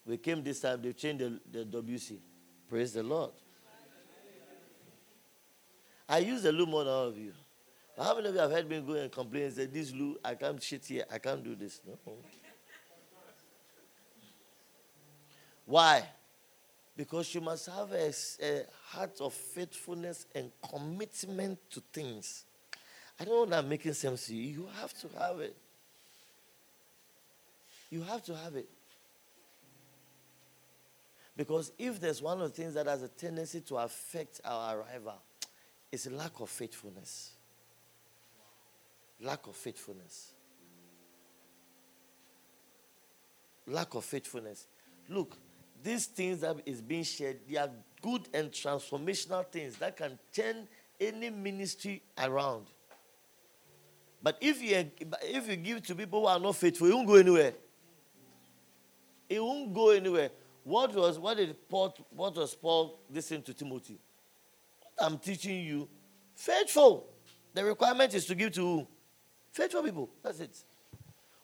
We 0.06 0.16
came 0.16 0.44
this 0.44 0.60
time, 0.60 0.80
they 0.80 0.92
changed 0.92 1.24
the, 1.50 1.64
the 1.64 1.82
WC. 1.82 2.18
Praise 2.68 2.92
the 2.92 3.02
Lord. 3.02 3.32
I 6.08 6.18
use 6.18 6.44
the 6.44 6.52
loo 6.52 6.66
more 6.66 6.84
than 6.84 6.92
all 6.92 7.08
of 7.08 7.18
you. 7.18 7.32
But 7.96 8.04
how 8.04 8.14
many 8.14 8.28
of 8.28 8.34
you 8.36 8.40
have 8.42 8.52
heard 8.52 8.68
me 8.70 8.80
go 8.80 8.92
and 8.92 9.10
complain 9.10 9.42
and 9.42 9.52
say, 9.54 9.66
This 9.66 9.92
loo, 9.92 10.18
I 10.24 10.36
can't 10.36 10.62
shit 10.62 10.86
here, 10.86 11.04
I 11.12 11.18
can't 11.18 11.42
do 11.42 11.56
this? 11.56 11.80
No. 11.84 11.98
Why? 15.66 16.04
Because 16.96 17.34
you 17.34 17.40
must 17.40 17.66
have 17.66 17.92
a, 17.92 18.12
a, 18.42 18.62
heart 18.90 19.20
of 19.20 19.32
faithfulness 19.32 20.26
and 20.34 20.50
commitment 20.68 21.58
to 21.70 21.82
things. 21.92 22.44
I 23.18 23.24
don't 23.24 23.48
know 23.48 23.56
that 23.56 23.66
making 23.66 23.94
sense 23.94 24.26
to 24.26 24.34
you. 24.34 24.60
You 24.60 24.68
have 24.80 24.92
to 25.00 25.08
have 25.18 25.40
it. 25.40 25.56
You 27.90 28.02
have 28.02 28.22
to 28.24 28.36
have 28.36 28.56
it. 28.56 28.68
Because 31.36 31.72
if 31.78 32.00
there's 32.00 32.20
one 32.20 32.40
of 32.40 32.54
the 32.54 32.62
things 32.62 32.74
that 32.74 32.86
has 32.86 33.02
a 33.02 33.08
tendency 33.08 33.60
to 33.62 33.76
affect 33.76 34.40
our 34.44 34.78
arrival, 34.78 35.14
it's 35.90 36.10
lack 36.10 36.40
of 36.40 36.48
faithfulness. 36.48 37.32
Lack 39.20 39.46
of 39.46 39.56
faithfulness. 39.56 40.32
Lack 43.66 43.94
of 43.94 44.04
faithfulness. 44.04 44.66
Look, 45.08 45.36
these 45.82 46.06
things 46.06 46.40
that 46.40 46.56
is 46.66 46.80
being 46.80 47.04
shared, 47.04 47.40
they 47.48 47.56
are 47.56 47.70
good 48.00 48.28
and 48.34 48.50
transformational 48.50 49.46
things 49.46 49.76
that 49.76 49.96
can 49.96 50.18
turn 50.32 50.68
any 51.00 51.30
ministry 51.30 52.02
around. 52.18 52.66
But 54.22 54.38
if 54.40 54.62
you 54.62 54.90
if 55.22 55.48
you 55.48 55.56
give 55.56 55.82
to 55.86 55.94
people 55.94 56.20
who 56.20 56.26
are 56.26 56.38
not 56.38 56.56
faithful, 56.56 56.86
it 56.86 56.94
won't 56.94 57.08
go 57.08 57.14
anywhere. 57.14 57.52
It 59.28 59.42
won't 59.42 59.74
go 59.74 59.90
anywhere. 59.90 60.30
What 60.62 60.94
was 60.94 61.18
what 61.18 61.36
did 61.36 61.56
Paul 61.68 61.94
what 62.10 62.36
was 62.36 62.54
Paul 62.54 63.00
listening 63.10 63.42
to 63.42 63.54
Timothy? 63.54 63.98
What 64.80 65.06
I'm 65.06 65.18
teaching 65.18 65.64
you, 65.64 65.88
faithful. 66.34 67.08
The 67.54 67.64
requirement 67.64 68.14
is 68.14 68.24
to 68.26 68.34
give 68.34 68.52
to 68.52 68.60
who? 68.60 68.86
Faithful 69.50 69.82
people. 69.82 70.10
That's 70.22 70.40
it. 70.40 70.56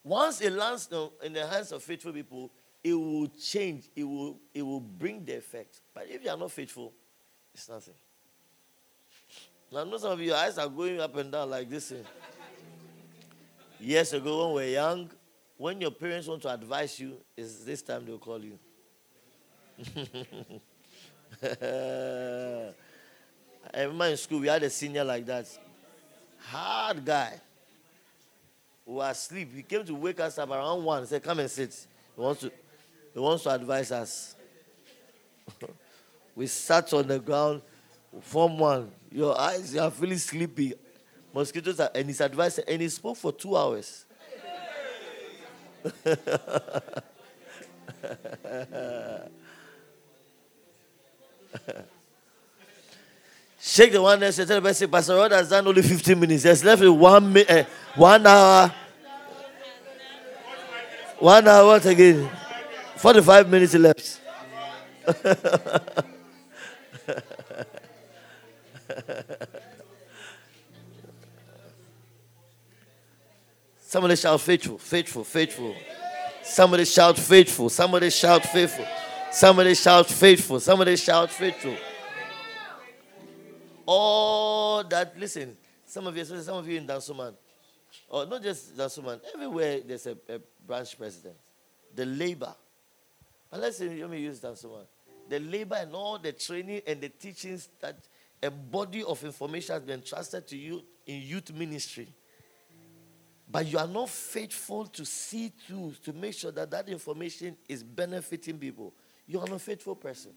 Once 0.04 0.40
it 0.40 0.52
lands 0.52 0.88
in 1.22 1.32
the 1.32 1.46
hands 1.46 1.72
of 1.72 1.82
faithful 1.82 2.12
people, 2.12 2.50
it 2.82 2.94
will 2.94 3.28
change. 3.28 3.84
It 3.94 4.04
will, 4.04 4.38
it 4.54 4.62
will 4.62 4.80
bring 4.80 5.24
the 5.24 5.36
effect. 5.36 5.80
But 5.94 6.06
if 6.08 6.22
you 6.22 6.30
are 6.30 6.36
not 6.36 6.50
faithful, 6.50 6.92
it's 7.52 7.68
nothing. 7.68 7.94
Now, 9.72 9.80
I 9.80 9.84
know 9.84 9.98
some 9.98 10.12
of 10.12 10.20
your 10.20 10.36
eyes 10.36 10.56
are 10.56 10.68
going 10.68 11.00
up 11.00 11.14
and 11.16 11.30
down 11.30 11.50
like 11.50 11.68
this. 11.68 11.92
Years 13.80 14.12
ago, 14.12 14.46
when 14.46 14.54
we 14.54 14.62
were 14.62 14.68
young, 14.68 15.10
when 15.56 15.80
your 15.80 15.90
parents 15.90 16.26
want 16.26 16.42
to 16.42 16.52
advise 16.52 16.98
you, 16.98 17.18
is 17.36 17.64
this 17.64 17.82
time 17.82 18.06
they'll 18.06 18.18
call 18.18 18.42
you. 18.42 18.58
I 23.74 23.82
remember 23.82 24.06
in 24.06 24.16
school, 24.16 24.40
we 24.40 24.48
had 24.48 24.62
a 24.62 24.70
senior 24.70 25.04
like 25.04 25.26
that. 25.26 25.46
Hard 26.46 27.04
guy. 27.04 27.40
We 28.86 28.94
were 28.94 29.10
asleep. 29.10 29.54
He 29.54 29.62
came 29.62 29.84
to 29.84 29.94
wake 29.94 30.18
us 30.20 30.38
up 30.38 30.50
around 30.50 30.82
one. 30.82 31.02
He 31.02 31.08
said, 31.08 31.22
Come 31.22 31.40
and 31.40 31.50
sit. 31.50 31.86
He 32.16 32.20
wants 32.20 32.40
to 32.40 32.50
he 33.18 33.20
wants 33.20 33.42
to 33.42 33.50
advise 33.50 33.90
us. 33.90 34.36
we 36.36 36.46
sat 36.46 36.92
on 36.92 37.08
the 37.08 37.18
ground, 37.18 37.62
form 38.20 38.56
one. 38.56 38.92
Your 39.10 39.36
eyes, 39.36 39.74
you 39.74 39.80
are 39.80 39.90
feeling 39.90 40.18
sleepy. 40.18 40.74
Mosquitoes 41.34 41.80
are, 41.80 41.90
and 41.96 42.06
his 42.06 42.20
advice, 42.20 42.58
and 42.58 42.80
he 42.80 42.88
spoke 42.88 43.16
for 43.16 43.32
two 43.32 43.56
hours. 43.56 44.04
Shake 53.60 53.90
the 53.90 54.00
one 54.00 54.20
next 54.20 54.36
to 54.36 54.46
tell 54.46 54.60
the 54.60 54.68
person, 54.68 54.88
Pastor 54.88 55.16
Rod 55.16 55.32
has 55.32 55.48
done 55.48 55.66
only 55.66 55.82
15 55.82 56.20
minutes. 56.20 56.44
There's 56.44 56.62
left 56.62 56.84
one, 56.84 57.32
minute, 57.32 57.50
uh, 57.50 57.64
one 57.96 58.24
hour. 58.24 58.72
One 61.18 61.48
hour, 61.48 61.66
what 61.66 61.84
again? 61.84 62.30
45 62.98 63.48
minutes 63.48 63.74
left. 63.74 64.20
Somebody 73.78 74.16
shout 74.16 74.40
faithful, 74.40 74.78
faithful, 74.78 75.24
faithful. 75.24 75.74
Somebody 76.42 76.84
shout 76.84 77.16
faithful. 77.16 77.70
Somebody 77.70 78.10
shout 78.10 78.42
faithful. 78.44 78.84
Somebody 79.30 79.74
shout 79.74 80.06
faithful. 80.06 80.60
Somebody 80.60 80.96
shout 80.96 81.30
faithful. 81.30 81.76
All 83.86 84.84
that, 84.84 85.18
listen, 85.18 85.56
some 85.86 86.06
of 86.06 86.16
you, 86.16 86.24
some 86.24 86.56
of 86.58 86.68
you 86.68 86.78
in 86.78 86.86
Dansoman, 86.86 87.34
or 88.08 88.26
not 88.26 88.42
just 88.42 88.76
Dansoman, 88.76 89.20
everywhere 89.34 89.80
there's 89.86 90.06
a, 90.06 90.16
a 90.28 90.38
branch 90.66 90.98
president. 90.98 91.36
The 91.94 92.04
labor. 92.04 92.54
And 93.50 93.62
let's 93.62 93.78
say, 93.78 93.88
let 93.88 94.10
me 94.10 94.20
use 94.20 94.40
Dansoman. 94.40 94.86
The 95.28 95.40
labor 95.40 95.76
and 95.76 95.94
all 95.94 96.18
the 96.18 96.32
training 96.32 96.82
and 96.86 97.00
the 97.00 97.08
teachings 97.08 97.68
that 97.80 97.96
a 98.42 98.50
body 98.50 99.02
of 99.02 99.22
information 99.24 99.74
has 99.74 99.82
been 99.82 100.02
trusted 100.02 100.46
to 100.48 100.56
you 100.56 100.82
in 101.06 101.22
youth 101.22 101.52
ministry 101.52 102.08
but 103.50 103.66
you 103.66 103.78
are 103.78 103.86
not 103.86 104.10
faithful 104.10 104.84
to 104.86 105.04
see 105.04 105.52
through 105.66 105.94
to 106.04 106.12
make 106.12 106.34
sure 106.34 106.50
that 106.52 106.70
that 106.70 106.88
information 106.88 107.56
is 107.68 107.82
benefiting 107.82 108.58
people, 108.58 108.92
you 109.26 109.40
are 109.40 109.46
not 109.46 109.60
faithful 109.60 109.96
person. 109.96 110.32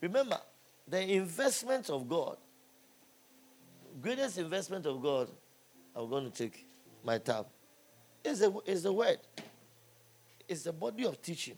Remember, 0.00 0.40
the 0.88 1.14
investment 1.14 1.88
of 1.88 2.08
God, 2.08 2.36
greatest 4.00 4.38
investment 4.38 4.86
of 4.86 5.00
God, 5.00 5.30
I'm 5.94 6.08
going 6.10 6.30
to 6.30 6.30
take 6.30 6.66
my 7.04 7.18
tab, 7.18 7.46
is 8.24 8.40
the, 8.40 8.52
is 8.66 8.82
the 8.82 8.92
word. 8.92 9.18
It's 10.50 10.64
the 10.64 10.72
body 10.72 11.06
of 11.06 11.22
teaching 11.22 11.56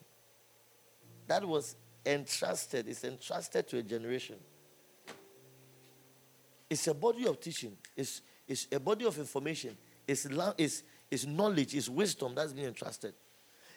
that 1.26 1.42
was 1.42 1.76
entrusted, 2.04 2.87
it's 2.87 3.02
entrusted 3.04 3.66
to 3.68 3.78
a 3.78 3.82
generation. 3.82 4.37
It's 6.68 6.87
a 6.87 6.92
body 6.92 7.26
of 7.26 7.40
teaching. 7.40 7.75
It's, 7.96 8.20
it's 8.46 8.68
a 8.70 8.78
body 8.78 9.06
of 9.06 9.18
information. 9.18 9.78
It's, 10.06 10.26
it's, 10.58 10.82
it's 11.11 11.25
knowledge, 11.25 11.75
it's 11.75 11.88
wisdom 11.88 12.34
that's 12.34 12.52
being 12.52 12.66
entrusted. 12.66 13.14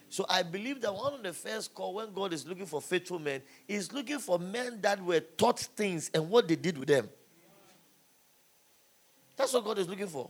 So 0.09 0.25
I 0.27 0.43
believe 0.43 0.81
that 0.81 0.93
one 0.93 1.13
of 1.13 1.23
the 1.23 1.31
first 1.31 1.73
call 1.73 1.93
when 1.93 2.11
God 2.11 2.33
is 2.33 2.45
looking 2.45 2.65
for 2.65 2.81
faithful 2.81 3.19
men, 3.19 3.41
is 3.69 3.93
looking 3.93 4.19
for 4.19 4.37
men 4.37 4.81
that 4.81 5.01
were 5.01 5.21
taught 5.21 5.59
things 5.59 6.11
and 6.13 6.29
what 6.29 6.49
they 6.49 6.57
did 6.57 6.77
with 6.77 6.89
them. 6.89 7.09
That's 9.37 9.53
what 9.53 9.63
God 9.63 9.77
is 9.77 9.87
looking 9.87 10.07
for. 10.07 10.29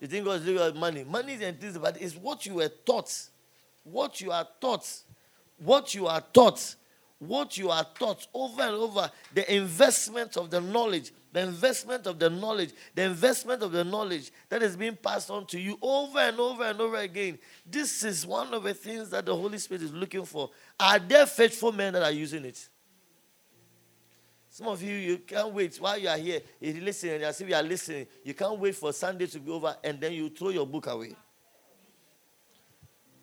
You 0.00 0.06
think 0.06 0.24
God 0.24 0.40
is 0.40 0.46
looking 0.46 0.62
at 0.62 0.76
money? 0.76 1.04
Money 1.04 1.34
is 1.34 1.56
things, 1.56 1.78
but 1.78 2.00
it's 2.00 2.14
what 2.14 2.46
you 2.46 2.54
were 2.54 2.68
taught. 2.68 3.28
What 3.84 4.20
you 4.20 4.30
are 4.30 4.46
taught. 4.60 4.88
What 5.58 5.94
you 5.94 6.06
are 6.06 6.22
taught. 6.32 6.76
What 7.18 7.58
you 7.58 7.70
are 7.70 7.86
taught 7.98 8.26
over 8.32 8.62
and 8.62 8.74
over. 8.76 9.10
The 9.34 9.54
investment 9.54 10.36
of 10.36 10.50
the 10.50 10.60
knowledge 10.60 11.12
the 11.32 11.40
investment 11.40 12.06
of 12.06 12.18
the 12.18 12.30
knowledge, 12.30 12.70
the 12.94 13.02
investment 13.02 13.62
of 13.62 13.72
the 13.72 13.84
knowledge 13.84 14.30
that 14.48 14.62
is 14.62 14.76
being 14.76 14.96
passed 14.96 15.30
on 15.30 15.46
to 15.46 15.60
you 15.60 15.78
over 15.82 16.18
and 16.18 16.38
over 16.40 16.64
and 16.64 16.80
over 16.80 16.96
again. 16.96 17.38
This 17.66 18.02
is 18.02 18.26
one 18.26 18.52
of 18.54 18.62
the 18.62 18.74
things 18.74 19.10
that 19.10 19.26
the 19.26 19.36
Holy 19.36 19.58
Spirit 19.58 19.82
is 19.82 19.92
looking 19.92 20.24
for. 20.24 20.50
Are 20.80 20.98
there 20.98 21.26
faithful 21.26 21.72
men 21.72 21.92
that 21.92 22.02
are 22.02 22.12
using 22.12 22.44
it? 22.44 22.68
Some 24.58 24.66
of 24.66 24.82
you, 24.82 24.96
you 24.96 25.18
can't 25.18 25.54
wait 25.54 25.76
while 25.76 25.96
you 25.96 26.08
are 26.08 26.16
here. 26.16 26.40
You 26.58 26.80
listen, 26.80 27.22
as 27.22 27.40
if 27.40 27.48
you 27.48 27.54
are 27.54 27.62
listening, 27.62 28.08
you 28.24 28.34
can't 28.34 28.58
wait 28.58 28.74
for 28.74 28.92
Sunday 28.92 29.26
to 29.28 29.38
be 29.38 29.52
over 29.52 29.76
and 29.84 30.00
then 30.00 30.12
you 30.12 30.28
throw 30.30 30.48
your 30.48 30.66
book 30.66 30.88
away. 30.88 31.14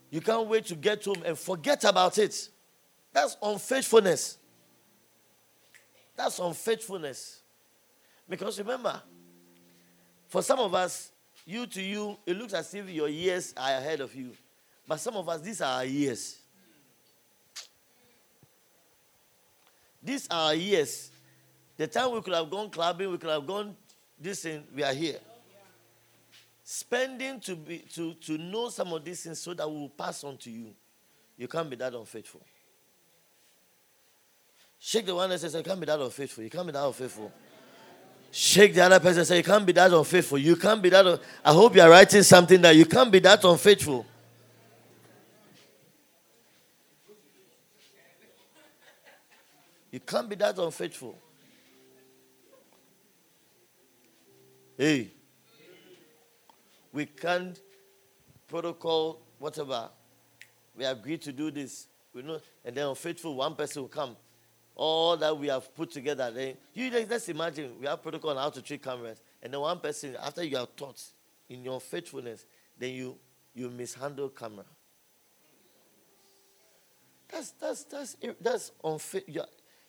You 0.10 0.22
can't 0.22 0.48
wait 0.48 0.66
to 0.68 0.76
get 0.76 1.04
home 1.04 1.24
and 1.26 1.38
forget 1.38 1.84
about 1.84 2.18
it. 2.20 2.48
That's 3.12 3.36
unfaithfulness. 3.44 4.38
That's 6.16 6.40
unfaithfulness. 6.40 7.42
Because 8.30 8.58
remember, 8.58 9.02
for 10.30 10.42
some 10.42 10.60
of 10.60 10.74
us, 10.74 11.12
you 11.46 11.68
to 11.68 11.82
you, 11.82 12.18
it 12.26 12.38
looks 12.38 12.54
as 12.54 12.74
if 12.74 12.90
your 12.90 13.10
years 13.10 13.54
are 13.58 13.72
ahead 13.72 14.00
of 14.00 14.16
you. 14.16 14.32
But 14.88 15.02
some 15.02 15.18
of 15.18 15.28
us, 15.28 15.42
these 15.42 15.60
are 15.60 15.80
our 15.80 15.86
years. 15.86 16.38
These 20.02 20.30
are 20.32 20.46
our 20.46 20.56
years. 20.56 21.12
The 21.78 21.88
time 21.88 22.12
we 22.12 22.22
could 22.22 22.34
have 22.34 22.50
gone 22.50 22.70
clubbing, 22.70 23.12
we 23.12 23.18
could 23.18 23.30
have 23.30 23.46
gone 23.46 23.76
this 24.20 24.44
thing, 24.44 24.64
we 24.74 24.84
are 24.84 24.94
here. 24.94 25.20
Spending 26.64 27.40
to 27.42 27.56
be 27.56 27.80
to, 27.94 28.14
to 28.14 28.38
know 28.38 28.70
some 28.70 28.92
of 28.94 29.04
these 29.04 29.22
things 29.22 29.40
so 29.40 29.54
that 29.54 29.70
we 29.70 29.76
will 29.78 29.90
pass 29.90 30.24
on 30.24 30.38
to 30.38 30.50
you. 30.50 30.74
You 31.38 31.48
can't 31.48 31.70
be 31.70 31.76
that 31.76 31.94
unfaithful. 31.94 32.42
Shake 34.80 35.06
the 35.06 35.16
one 35.16 35.30
that 35.30 35.40
says, 35.40 35.54
You 35.54 35.64
can't 35.64 35.80
be 35.80 35.86
that 35.86 36.00
unfaithful. 36.00 36.44
You 36.44 36.50
can't 36.50 36.66
be 36.66 36.72
that 36.72 36.86
unfaithful. 36.86 37.32
Shake 38.32 38.74
the 38.74 38.82
other 38.82 39.00
person 39.00 39.26
say, 39.26 39.38
You 39.38 39.44
can't 39.44 39.66
be 39.66 39.74
that 39.74 39.92
unfaithful. 39.92 40.38
You 40.38 40.56
can't 40.56 40.82
be 40.82 40.90
that. 40.90 41.06
Un- 41.06 41.20
I 41.44 41.54
hope 41.54 41.76
you 41.76 41.82
are 41.82 41.90
writing 41.90 42.24
something 42.24 42.62
that 42.62 42.76
you 42.76 42.86
can't 42.86 43.12
be 43.12 43.20
that 43.20 43.44
unfaithful. 43.44 44.06
You 49.92 50.00
can't 50.00 50.28
be 50.28 50.36
that 50.36 50.58
unfaithful. 50.58 51.18
Hey, 54.78 55.12
we 56.92 57.06
can't 57.06 57.60
protocol 58.48 59.22
whatever. 59.40 59.90
We 60.76 60.86
agreed 60.86 61.22
to 61.24 61.32
do 61.32 61.52
this. 61.52 61.88
We 62.14 62.22
know, 62.22 62.40
and 62.64 62.76
then 62.76 62.88
unfaithful 62.88 63.36
one 63.36 63.56
person 63.56 63.84
will 63.84 63.90
come 63.90 64.16
all 64.76 65.16
that 65.18 65.38
we 65.38 65.48
have 65.48 65.74
put 65.74 65.92
together. 65.92 66.30
Then 66.32 66.58
you 66.74 66.90
just 66.90 67.30
imagine 67.30 67.80
we 67.80 67.88
have 67.88 68.02
protocol 68.02 68.32
on 68.32 68.38
how 68.38 68.50
to 68.50 68.62
treat 68.62 68.84
cameras, 68.84 69.22
and 69.42 69.54
then 69.54 69.60
one 69.62 69.80
person 69.80 70.16
after 70.22 70.44
you 70.44 70.58
are 70.58 70.68
taught 70.76 71.02
in 71.50 71.64
your 71.64 71.80
faithfulness, 71.80 72.46
then 72.78 72.94
you 72.94 73.18
you 73.54 73.70
mishandle 73.70 74.30
camera. 74.30 74.66
That's 77.30 77.52
that's 77.52 77.84
that's 77.86 78.18
that's 78.42 78.72
unfaithful. 78.84 79.34
You're, 79.34 79.46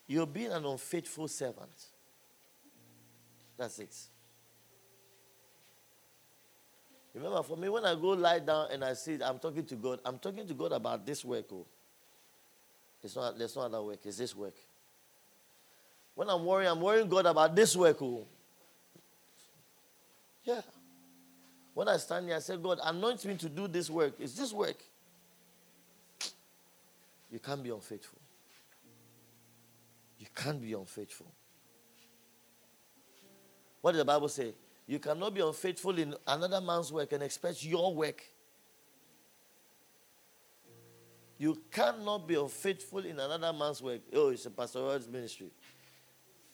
you're 0.06 0.26
being 0.26 0.52
an 0.52 0.64
unfaithful 0.64 1.26
servant. 1.26 1.74
That's 3.56 3.78
it. 3.80 3.94
Remember, 7.16 7.42
for 7.42 7.56
me, 7.56 7.70
when 7.70 7.82
I 7.86 7.94
go 7.94 8.08
lie 8.08 8.40
down 8.40 8.68
and 8.70 8.84
I 8.84 8.92
see 8.92 9.18
I'm 9.24 9.38
talking 9.38 9.64
to 9.64 9.74
God, 9.74 10.00
I'm 10.04 10.18
talking 10.18 10.46
to 10.46 10.52
God 10.52 10.72
about 10.72 11.06
this 11.06 11.24
work. 11.24 11.46
Oh. 11.50 11.64
It's 13.02 13.16
not, 13.16 13.38
there's 13.38 13.56
no 13.56 13.62
other 13.62 13.82
work, 13.82 14.00
it's 14.04 14.18
this 14.18 14.36
work. 14.36 14.54
When 16.14 16.28
I'm 16.28 16.44
worrying, 16.44 16.70
I'm 16.70 16.80
worrying 16.80 17.08
God 17.08 17.24
about 17.24 17.56
this 17.56 17.74
work. 17.74 18.02
Oh. 18.02 18.26
Yeah. 20.44 20.60
When 21.72 21.88
I 21.88 21.96
stand 21.96 22.26
here, 22.26 22.36
I 22.36 22.40
say, 22.40 22.58
God, 22.58 22.80
anoint 22.84 23.24
me 23.24 23.34
to 23.36 23.48
do 23.48 23.66
this 23.66 23.88
work. 23.88 24.12
It's 24.18 24.34
this 24.34 24.52
work. 24.52 24.76
You 27.32 27.38
can't 27.38 27.62
be 27.62 27.70
unfaithful. 27.70 28.18
You 30.18 30.26
can't 30.34 30.60
be 30.60 30.74
unfaithful. 30.74 31.32
What 33.80 33.92
did 33.92 33.98
the 33.98 34.04
Bible 34.04 34.28
say? 34.28 34.52
You 34.86 34.98
cannot 34.98 35.34
be 35.34 35.40
unfaithful 35.40 35.98
in 35.98 36.14
another 36.26 36.60
man's 36.60 36.92
work 36.92 37.12
and 37.12 37.22
expect 37.22 37.64
your 37.64 37.94
work. 37.94 38.22
You 41.38 41.60
cannot 41.70 42.26
be 42.26 42.34
unfaithful 42.34 43.00
in 43.00 43.18
another 43.18 43.52
man's 43.52 43.82
work. 43.82 44.00
Oh, 44.14 44.28
it's 44.28 44.46
a 44.46 44.50
pastoral 44.50 45.00
ministry 45.10 45.50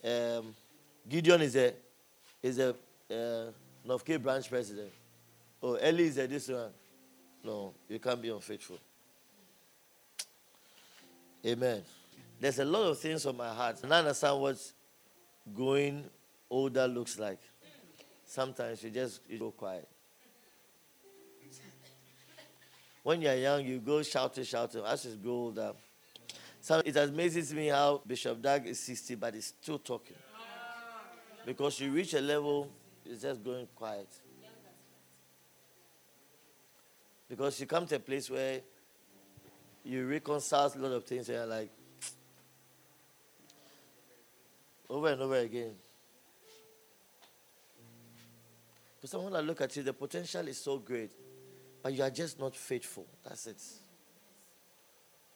um, 0.05 0.55
Gideon 1.09 1.43
is 1.43 1.57
a 1.57 1.73
is 2.43 2.59
a 2.59 2.71
uh, 3.11 3.51
North 3.85 4.05
Cape 4.05 4.23
branch 4.23 4.49
president. 4.49 4.91
Oh, 5.63 5.77
Eli 5.77 6.05
is 6.05 6.19
a 6.19 6.27
this 6.27 6.49
one. 6.49 6.71
No, 7.45 7.75
you 7.89 7.99
can't 7.99 8.21
be 8.21 8.29
unfaithful. 8.29 8.79
Amen. 11.45 11.83
There's 12.41 12.59
a 12.59 12.65
lot 12.65 12.85
of 12.85 12.99
things 12.99 13.25
on 13.27 13.37
my 13.37 13.49
heart, 13.49 13.83
and 13.83 13.93
I 13.93 13.99
understand 13.99 14.41
what 14.41 14.59
going 15.57 16.05
older 16.51 16.87
looks 16.87 17.19
like. 17.19 17.39
Sometimes 18.33 18.83
you 18.83 18.89
just 18.89 19.21
you 19.29 19.39
go 19.39 19.51
quiet. 19.51 19.87
When 23.03 23.21
you're 23.21 23.35
young, 23.35 23.67
you 23.67 23.79
go 23.79 24.03
shouting, 24.03 24.45
shouting. 24.45 24.83
As 24.87 25.05
you 25.05 25.17
grow 25.17 25.33
older, 25.33 25.73
so 26.59 26.81
it 26.83 26.97
amazes 26.97 27.53
me 27.53 27.67
how 27.67 28.01
Bishop 28.07 28.41
Dag 28.41 28.67
is 28.67 28.81
60, 28.81 29.17
but 29.17 29.35
he's 29.35 29.53
still 29.61 29.79
talking. 29.79 30.17
Because 31.45 31.79
you 31.79 31.91
reach 31.91 32.15
a 32.15 32.23
level, 32.23 32.71
it's 33.05 33.21
just 33.21 33.45
going 33.45 33.69
quiet. 33.75 34.09
Because 37.29 37.61
you 37.61 37.67
come 37.67 37.87
to 37.87 37.97
a 37.97 38.01
place 38.01 38.31
where 38.31 38.63
you 39.85 40.09
reconcile 40.09 40.73
a 40.75 40.79
lot 40.79 40.93
of 40.93 41.05
things 41.05 41.29
and 41.29 41.37
you're 41.37 41.47
like, 41.47 41.71
over 44.89 45.09
and 45.09 45.21
over 45.21 45.37
again. 45.37 45.75
Because 49.03 49.11
someone 49.11 49.33
that 49.33 49.45
look 49.45 49.61
at 49.61 49.75
you, 49.75 49.83
the 49.83 49.93
potential 49.93 50.47
is 50.47 50.59
so 50.59 50.79
great, 50.79 51.11
but 51.83 51.93
you 51.93 52.05
are 52.05 52.11
just 52.11 52.39
not 52.39 52.55
faithful. 52.55 53.05
That's 53.25 53.49
it. 53.49 53.61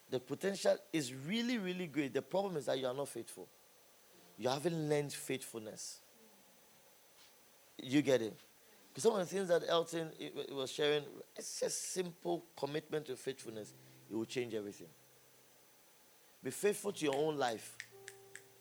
The 0.09 0.21
potential 0.21 0.77
is 0.93 1.13
really, 1.13 1.59
really 1.59 1.89
great. 1.89 2.15
The 2.15 2.23
problem 2.23 2.57
is 2.57 2.67
that 2.67 2.79
you 2.79 2.87
are 2.87 2.95
not 2.95 3.09
faithful. 3.09 3.49
You 4.39 4.51
haven't 4.51 4.89
learned 4.89 5.13
faithfulness. 5.13 5.99
You 7.83 8.03
get 8.03 8.23
it? 8.23 8.39
Because 8.89 9.03
some 9.03 9.15
of 9.15 9.29
the 9.29 9.35
things 9.35 9.49
that 9.49 9.65
Elton 9.67 10.13
was 10.53 10.71
sharing, 10.71 11.03
it's 11.35 11.59
just 11.59 11.91
simple 11.93 12.45
commitment 12.57 13.07
to 13.07 13.17
faithfulness. 13.17 13.75
It 14.09 14.15
will 14.15 14.27
change 14.27 14.55
everything. 14.55 14.87
Be 16.41 16.53
faithful 16.53 16.93
to 16.93 17.05
your 17.05 17.17
own 17.17 17.37
life. 17.37 17.77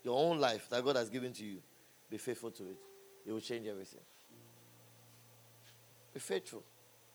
Your 0.03 0.17
own 0.17 0.39
life 0.39 0.67
that 0.71 0.83
God 0.83 0.95
has 0.95 1.11
given 1.11 1.31
to 1.33 1.45
you. 1.45 1.59
Be 2.09 2.17
faithful 2.17 2.49
to 2.49 2.63
it. 2.63 2.77
It 3.27 3.31
will 3.31 3.39
change 3.39 3.67
everything. 3.67 4.01
Be 6.15 6.21
faithful. 6.21 6.63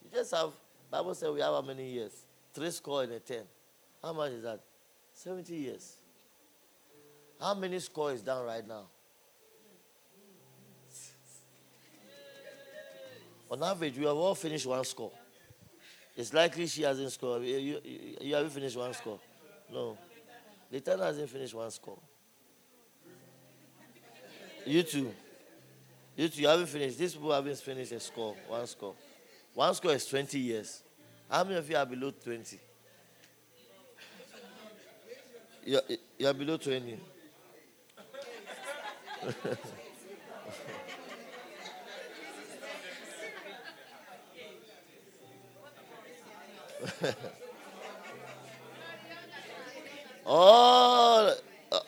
You 0.04 0.10
just 0.12 0.30
have, 0.32 0.50
Bible 0.90 1.14
says 1.14 1.30
we 1.30 1.40
have 1.40 1.54
how 1.54 1.62
many 1.62 1.90
years? 1.90 2.12
Three 2.52 2.70
score 2.70 3.02
and 3.04 3.12
a 3.12 3.18
ten. 3.18 3.44
How 4.02 4.12
much 4.12 4.32
is 4.32 4.42
that? 4.42 4.60
70 5.14 5.54
years. 5.54 5.96
How 7.40 7.54
many 7.54 7.78
score 7.78 8.12
is 8.12 8.20
down 8.20 8.44
right 8.44 8.66
now? 8.66 8.84
On 13.50 13.62
average, 13.62 13.96
we 13.96 14.04
have 14.04 14.16
all 14.16 14.34
finished 14.34 14.66
one 14.66 14.84
score. 14.84 15.12
It's 16.14 16.34
likely 16.34 16.66
she 16.66 16.82
hasn't 16.82 17.10
scored. 17.10 17.42
You, 17.42 17.56
you, 17.56 17.80
you 18.20 18.34
haven't 18.34 18.50
finished 18.50 18.76
one 18.76 18.92
score. 18.92 19.18
No. 19.72 19.96
Ten 20.84 20.98
hasn't 20.98 21.30
finished 21.30 21.54
one 21.54 21.70
score. 21.70 21.98
You 24.66 24.82
too. 24.82 25.14
You 26.20 26.48
haven't 26.48 26.66
finished. 26.66 26.98
These 26.98 27.14
people 27.14 27.33
haven't 27.33 27.56
finished 27.56 27.92
a 27.92 28.00
score, 28.00 28.37
one 28.46 28.66
score. 28.66 28.94
One 29.54 29.74
score 29.74 29.94
is 29.94 30.04
20 30.04 30.38
years. 30.38 30.83
How 31.30 31.42
many 31.44 31.56
of 31.56 31.70
you 31.70 31.76
are 31.76 31.87
below 31.87 32.11
20? 32.11 32.61
You're, 35.64 35.80
you're 36.18 36.35
below 36.35 36.59
20. 36.59 36.98
oh, 50.26 51.35
uh, 51.72 51.78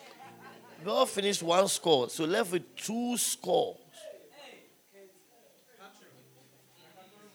we 0.83 0.91
all 0.91 1.05
finished 1.05 1.43
one 1.43 1.69
score, 1.69 2.09
so 2.09 2.25
left 2.25 2.53
with 2.53 2.75
two 2.77 3.19
scores. 3.19 3.77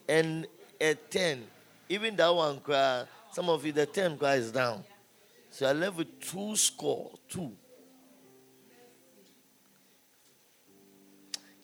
And 0.08 0.48
a 0.80 0.94
10. 0.94 1.44
Even 1.90 2.16
that 2.16 2.34
one 2.34 2.60
cry, 2.60 3.04
some 3.32 3.50
of 3.50 3.66
you, 3.66 3.72
the 3.72 3.86
10 3.86 4.18
cry 4.18 4.36
is 4.36 4.52
down. 4.52 4.84
So 5.50 5.68
I 5.68 5.74
left 5.74 5.98
with 5.98 6.20
two 6.20 6.56
score, 6.56 7.12
two. 7.30 7.52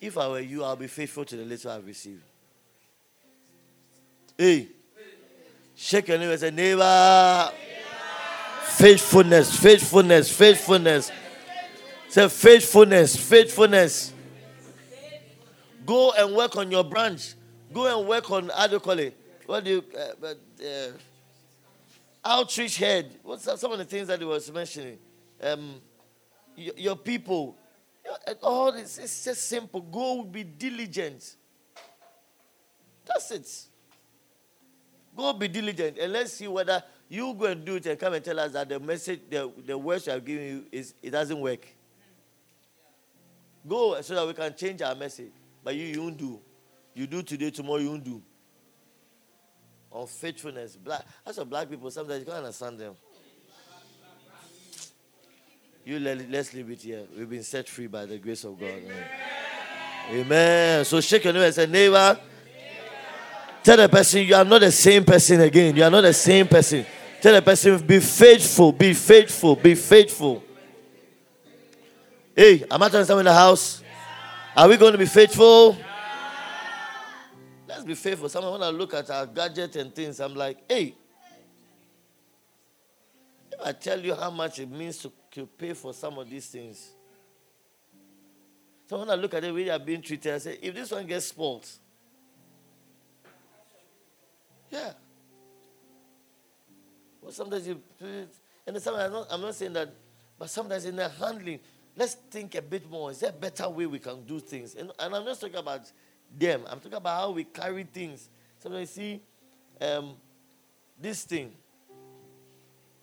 If 0.02 0.18
I 0.18 0.28
were 0.28 0.40
you, 0.40 0.64
I'll 0.64 0.76
be 0.76 0.88
faithful 0.88 1.24
to 1.26 1.36
the 1.38 1.46
little 1.46 1.72
I've 1.72 1.86
received. 1.86 2.24
Hey, 4.38 4.68
shake 5.76 6.08
your 6.08 6.18
neighbor 6.18 6.32
and 6.32 6.42
say, 6.42 6.52
neighbor. 6.52 7.52
Faithfulness, 8.66 9.58
faithfulness, 9.58 10.36
faithfulness. 10.36 11.12
Say 12.10 12.28
faithfulness, 12.28 13.16
faithfulness. 13.16 14.14
Go 15.86 16.12
and 16.12 16.36
work 16.36 16.56
on 16.58 16.72
your 16.72 16.84
branch. 16.84 17.36
Go 17.74 18.00
and 18.00 18.08
work 18.08 18.30
on 18.32 18.50
it? 19.00 19.18
What 19.46 19.64
do 19.64 19.70
you 19.72 19.84
uh, 19.98 20.28
uh, 20.28 20.92
outreach 22.24 22.78
head. 22.78 23.20
What's 23.24 23.44
some 23.44 23.72
of 23.72 23.78
the 23.78 23.86
things 23.86 24.08
that 24.08 24.20
he 24.20 24.26
was 24.26 24.52
mentioning? 24.52 24.98
Um, 25.42 25.82
your, 26.56 26.74
your 26.78 26.96
people. 26.96 27.58
All 28.42 28.72
this 28.72 28.98
it's 28.98 29.24
just 29.24 29.48
simple. 29.48 29.82
Go 29.82 30.24
be 30.24 30.44
diligent. 30.44 31.36
That's 33.06 33.32
it. 33.32 33.68
Go 35.16 35.34
be 35.34 35.48
diligent 35.48 35.98
and 36.00 36.12
let's 36.12 36.34
see 36.34 36.48
whether 36.48 36.84
you 37.08 37.34
go 37.36 37.46
and 37.46 37.64
do 37.64 37.76
it 37.76 37.86
and 37.86 38.00
come 38.00 38.14
and 38.14 38.24
tell 38.24 38.40
us 38.40 38.54
that 38.54 38.68
the 38.68 38.80
message, 38.80 39.22
the, 39.30 39.52
the 39.66 39.78
words 39.78 40.08
I'm 40.08 40.22
giving 40.22 40.48
you 40.48 40.66
is 40.72 40.94
it 41.04 41.12
doesn't 41.12 41.40
work. 41.40 41.68
Go 43.68 44.02
so 44.02 44.16
that 44.16 44.28
we 44.28 44.34
can 44.34 44.56
change 44.56 44.82
our 44.82 44.96
message. 44.96 45.32
But 45.64 45.76
you, 45.76 45.86
you 45.86 46.02
won't 46.02 46.18
do. 46.18 46.40
You 46.94 47.08
do 47.08 47.24
today, 47.24 47.50
tomorrow 47.50 47.80
you 47.80 47.90
won't 47.90 48.04
do 48.04 48.22
unfaithfulness. 49.96 50.76
Black, 50.76 51.06
as 51.26 51.36
for 51.36 51.46
black 51.46 51.70
people, 51.70 51.90
sometimes 51.92 52.20
you 52.20 52.26
can't 52.26 52.38
understand 52.38 52.80
them. 52.80 52.96
You 55.86 56.00
let, 56.00 56.30
let's 56.30 56.54
leave 56.54 56.70
it 56.70 56.82
here. 56.82 57.04
We've 57.18 57.30
been 57.30 57.44
set 57.44 57.68
free 57.68 57.88
by 57.88 58.06
the 58.06 58.18
grace 58.18 58.44
of 58.46 58.58
God. 58.60 58.70
Amen. 58.70 59.06
Amen. 60.12 60.86
So 60.86 61.02
shake 61.02 61.26
your 61.26 61.34
neighbor 61.34 61.46
and 61.46 61.54
say, 61.54 61.66
neighbor. 61.66 62.20
Tell 63.64 63.78
the 63.78 63.90
person 63.90 64.24
you 64.24 64.36
are 64.36 64.46
not 64.46 64.62
the 64.62 64.72
same 64.72 65.04
person 65.04 65.42
again. 65.42 65.76
You 65.76 65.84
are 65.84 65.90
not 65.90 66.02
the 66.02 66.14
same 66.14 66.48
person. 66.48 66.86
Tell 67.22 67.34
the 67.34 67.42
person, 67.42 67.78
be 67.86 68.00
faithful, 68.00 68.72
be 68.72 68.94
faithful, 68.94 69.56
be 69.56 69.76
faithful. 69.76 70.44
Hey, 72.36 72.66
am 72.70 72.82
I 72.84 72.90
telling 72.90 73.06
someone 73.06 73.26
in 73.26 73.32
the 73.32 73.38
house? 73.38 73.82
Are 74.56 74.68
we 74.68 74.78
going 74.78 74.92
to 74.92 74.98
be 74.98 75.06
faithful? 75.06 75.78
Be 77.86 77.96
faithful. 77.96 78.30
Someone 78.30 78.54
when 78.54 78.64
I 78.64 78.70
look 78.70 78.94
at 78.94 79.10
our 79.10 79.26
gadget 79.26 79.76
and 79.76 79.94
things, 79.94 80.20
I'm 80.20 80.36
like, 80.36 80.58
hey, 80.70 80.96
if 83.52 83.60
I 83.64 83.72
tell 83.74 84.00
you 84.00 84.16
how 84.16 84.32
much 84.32 84.60
it 84.60 84.70
means 84.70 85.00
to, 85.00 85.12
to 85.32 85.46
pay 85.46 85.74
for 85.74 85.94
some 85.94 86.18
of 86.18 86.30
these 86.30 86.48
things. 86.48 86.92
So 88.90 89.00
when 89.00 89.10
I 89.10 89.16
look 89.16 89.34
at 89.34 89.42
the 89.42 89.54
way 89.54 89.66
they 89.66 89.70
are 89.70 89.80
being 89.80 90.02
treated, 90.02 90.34
I 90.34 90.38
say, 90.38 90.58
if 90.62 90.74
this 90.74 90.92
one 90.92 91.06
gets 91.06 91.28
spoiled, 91.28 91.68
yeah. 94.70 94.94
Well, 97.22 97.32
sometimes 97.32 97.68
you, 97.68 97.82
and 98.66 98.82
sometimes 98.82 99.06
I'm 99.06 99.12
not, 99.12 99.28
I'm 99.30 99.42
not 99.42 99.56
saying 99.56 99.74
that, 99.74 99.94
but 100.38 100.50
sometimes 100.50 100.86
in 100.86 100.96
the 100.96 101.10
handling, 101.10 101.60
let's 101.96 102.16
think 102.16 102.56
a 102.56 102.62
bit 102.62 102.90
more. 102.90 103.12
Is 103.12 103.20
there 103.20 103.30
a 103.30 103.34
better 103.34 103.70
way 103.70 103.86
we 103.86 104.00
can 104.00 104.24
do 104.26 104.40
things? 104.40 104.76
And, 104.76 104.92
and 105.00 105.16
I'm 105.16 105.26
not 105.26 105.40
talking 105.40 105.56
about 105.56 105.92
them. 106.38 106.64
I'm 106.68 106.80
talking 106.80 106.94
about 106.94 107.20
how 107.20 107.32
we 107.32 107.44
carry 107.44 107.84
things. 107.84 108.30
Sometimes 108.60 108.90
see 108.90 109.22
um, 109.80 110.16
this 111.00 111.24
thing. 111.24 111.52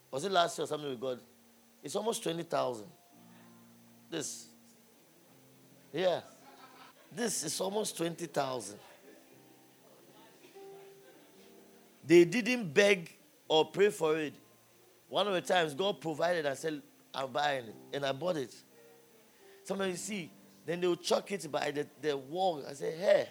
Was 0.09 0.25
it 0.25 0.31
last 0.31 0.57
year 0.57 0.63
or 0.63 0.67
something 0.67 0.89
we 0.89 0.95
got? 0.95 1.19
It's 1.83 1.95
almost 1.95 2.23
20,000. 2.23 2.85
This. 4.09 4.47
Yeah. 5.93 6.21
This 7.13 7.43
is 7.43 7.59
almost 7.59 7.97
20,000. 7.97 8.77
They 12.05 12.25
didn't 12.25 12.73
beg 12.73 13.15
or 13.47 13.65
pray 13.65 13.89
for 13.89 14.17
it. 14.17 14.33
One 15.07 15.27
of 15.27 15.33
the 15.33 15.41
times 15.41 15.73
God 15.73 15.99
provided 16.01 16.45
and 16.45 16.57
said, 16.57 16.81
I'm 17.13 17.31
buying 17.31 17.65
it. 17.65 17.75
And 17.93 18.05
I 18.05 18.11
bought 18.11 18.37
it. 18.37 18.53
Sometimes 19.63 19.91
you 19.91 19.97
see, 19.97 20.31
then 20.71 20.79
they'll 20.79 20.95
chuck 20.95 21.29
it 21.33 21.51
by 21.51 21.69
the, 21.69 21.85
the 22.01 22.15
wall. 22.15 22.63
I 22.65 22.71
say, 22.71 22.95
hey. 22.95 23.27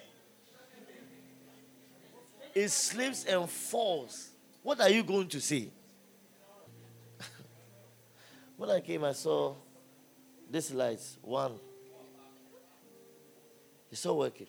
It 2.54 2.68
slips 2.68 3.24
and 3.24 3.48
falls. 3.48 4.28
What 4.62 4.78
are 4.78 4.90
you 4.90 5.02
going 5.02 5.26
to 5.28 5.40
see? 5.40 5.70
when 8.58 8.68
I 8.68 8.80
came, 8.80 9.04
I 9.04 9.12
saw 9.12 9.54
this 10.50 10.70
lights. 10.70 11.16
One. 11.22 11.52
It's 13.90 14.00
still 14.00 14.18
working. 14.18 14.48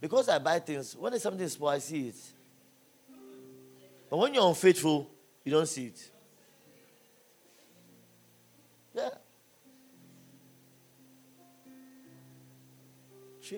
Because 0.00 0.30
I 0.30 0.38
buy 0.38 0.58
things, 0.58 0.96
when 0.96 1.18
something 1.18 1.48
small, 1.48 1.68
I 1.68 1.80
see 1.80 2.08
it. 2.08 2.16
But 4.08 4.16
when 4.16 4.32
you're 4.32 4.48
unfaithful, 4.48 5.10
you 5.44 5.52
don't 5.52 5.68
see 5.68 5.88
it. 5.88 6.11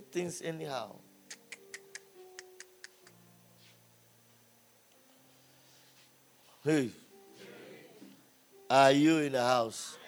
Things 0.01 0.43
anyhow. 0.43 0.97
Hey, 6.65 6.91
are 8.71 8.93
you 8.93 9.19
in 9.19 9.33
the 9.33 9.43
house? 9.43 9.99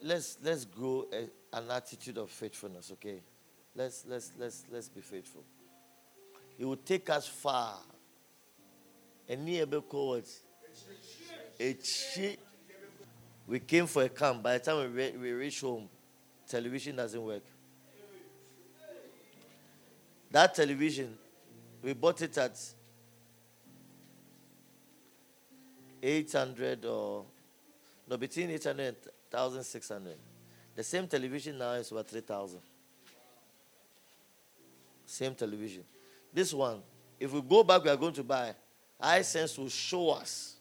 Let's 0.00 0.38
let's 0.42 0.64
grow 0.64 1.06
a, 1.12 1.56
an 1.56 1.70
attitude 1.70 2.18
of 2.18 2.30
faithfulness, 2.30 2.90
okay? 2.92 3.20
Let's 3.74 4.04
let's 4.08 4.32
let's 4.38 4.64
let's 4.70 4.88
be 4.88 5.00
faithful. 5.00 5.42
It 6.58 6.64
will 6.64 6.76
take 6.76 7.10
us 7.10 7.26
far. 7.26 7.78
And 9.28 9.44
near 9.44 9.66
called 9.66 10.24
we 13.46 13.58
came 13.60 13.86
for 13.86 14.02
a 14.04 14.08
camp. 14.08 14.42
By 14.42 14.58
the 14.58 14.64
time 14.64 14.78
we, 14.78 14.86
re- 14.86 15.16
we 15.16 15.32
reach 15.32 15.60
home, 15.60 15.88
television 16.48 16.96
doesn't 16.96 17.22
work. 17.22 17.42
That 20.32 20.54
television, 20.54 21.16
we 21.82 21.92
bought 21.92 22.22
it 22.22 22.36
at 22.38 22.58
800 26.02 26.84
or 26.86 27.26
no, 28.08 28.16
between 28.16 28.50
800 28.50 28.86
and 28.86 28.96
1,600. 29.30 30.16
The 30.74 30.82
same 30.82 31.06
television 31.06 31.58
now 31.58 31.72
is 31.72 31.92
worth 31.92 32.08
3,000. 32.08 32.58
Same 35.04 35.34
television. 35.34 35.84
This 36.32 36.54
one, 36.54 36.80
if 37.20 37.30
we 37.30 37.42
go 37.42 37.62
back, 37.62 37.84
we 37.84 37.90
are 37.90 37.96
going 37.96 38.14
to 38.14 38.24
buy. 38.24 38.54
Hisense 39.00 39.58
will 39.58 39.68
show 39.68 40.10
us 40.10 40.56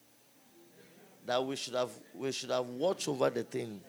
that 1.26 1.44
we 1.44 1.56
should 1.56 1.76
have 1.76 1.92
we 2.14 2.32
should 2.34 2.50
have 2.50 2.66
watched 2.66 3.08
over 3.08 3.30
the 3.30 3.44
thing. 3.44 3.80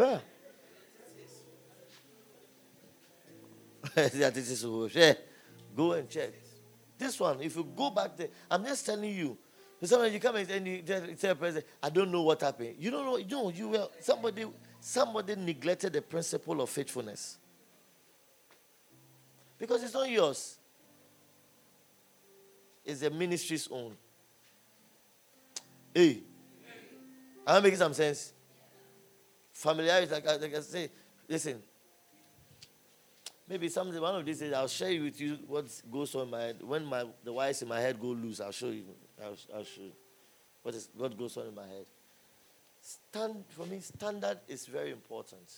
Yeah. 3.96 4.30
this 4.30 4.50
is 4.50 4.62
who, 4.62 4.88
yeah. 4.92 5.14
Go 5.76 5.92
and 5.92 6.08
check. 6.08 6.32
This 6.98 7.18
one, 7.18 7.40
if 7.40 7.56
you 7.56 7.66
go 7.76 7.90
back 7.90 8.16
there, 8.16 8.28
I'm 8.50 8.64
just 8.64 8.84
telling 8.86 9.12
you. 9.12 9.36
Sometimes 9.82 10.12
you 10.12 10.20
come 10.20 10.36
and 10.36 10.66
you 10.66 10.82
tell 10.82 11.34
president, 11.34 11.64
I 11.82 11.88
don't 11.88 12.12
know 12.12 12.22
what 12.22 12.40
happened. 12.42 12.74
You 12.78 12.90
don't 12.90 13.04
know, 13.06 13.16
you 13.16 13.30
know, 13.30 13.48
you 13.48 13.68
will 13.68 13.90
somebody 14.00 14.44
somebody 14.78 15.36
neglected 15.36 15.94
the 15.94 16.02
principle 16.02 16.60
of 16.60 16.68
faithfulness. 16.68 17.38
Because 19.58 19.82
it's 19.82 19.94
not 19.94 20.10
yours. 20.10 20.58
It's 22.84 23.00
the 23.00 23.10
ministry's 23.10 23.68
own. 23.70 23.96
Hey. 25.94 26.22
Am 27.46 27.56
I 27.56 27.60
making 27.60 27.78
some 27.78 27.94
sense? 27.94 28.34
Familiarity, 29.60 30.10
like, 30.10 30.24
like 30.24 30.54
I 30.54 30.60
say, 30.60 30.90
listen, 31.28 31.62
Maybe 33.46 33.68
something 33.68 34.00
one 34.00 34.14
of 34.14 34.24
these 34.24 34.38
days 34.38 34.52
I'll 34.52 34.68
share 34.68 35.02
with 35.02 35.20
you 35.20 35.36
what 35.48 35.66
goes 35.90 36.14
on 36.14 36.22
in 36.22 36.30
my 36.30 36.40
head. 36.40 36.62
When 36.62 36.84
my 36.84 37.04
the 37.24 37.32
wires 37.32 37.60
in 37.60 37.66
my 37.66 37.80
head 37.80 38.00
go 38.00 38.06
loose, 38.06 38.40
I'll 38.40 38.52
show 38.52 38.68
you. 38.68 38.84
I'll, 39.20 39.36
I'll 39.52 39.64
show 39.64 39.82
you 39.82 39.92
what 40.62 40.72
is 40.76 40.88
what 40.96 41.18
goes 41.18 41.36
on 41.36 41.48
in 41.48 41.54
my 41.56 41.66
head. 41.66 41.86
Stand 42.80 43.44
for 43.48 43.66
me, 43.66 43.80
standard 43.80 44.38
is 44.46 44.66
very 44.66 44.92
important. 44.92 45.50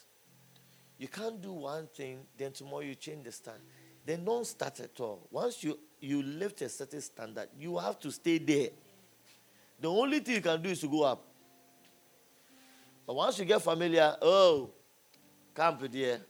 You 0.97 1.09
can't 1.09 1.43
do 1.43 1.53
one 1.53 1.87
thing, 1.87 2.21
then 2.39 2.53
tomorrow 2.53 2.81
you 2.81 2.95
change 2.95 3.27
the 3.27 3.33
stand. 3.33 3.61
Then 4.07 4.25
don't 4.25 4.47
start 4.47 4.81
at 4.81 4.99
all. 4.99 5.29
Once 5.31 5.63
you 5.63 5.79
you 6.01 6.23
lift 6.23 6.63
a 6.63 6.71
certain 6.71 7.03
standard, 7.03 7.49
you 7.59 7.77
have 7.77 8.01
to 8.01 8.11
stay 8.11 8.39
there. 8.39 8.71
The 9.79 9.91
only 9.91 10.21
thing 10.21 10.37
you 10.37 10.41
can 10.41 10.63
do 10.63 10.71
is 10.71 10.81
to 10.81 10.89
go 10.89 11.03
up. 11.03 11.27
But 13.07 13.15
once 13.15 13.39
you 13.39 13.45
get 13.45 13.63
familiar, 13.63 14.17
oh, 14.23 14.71
camp 15.55 15.83
there 15.91 16.21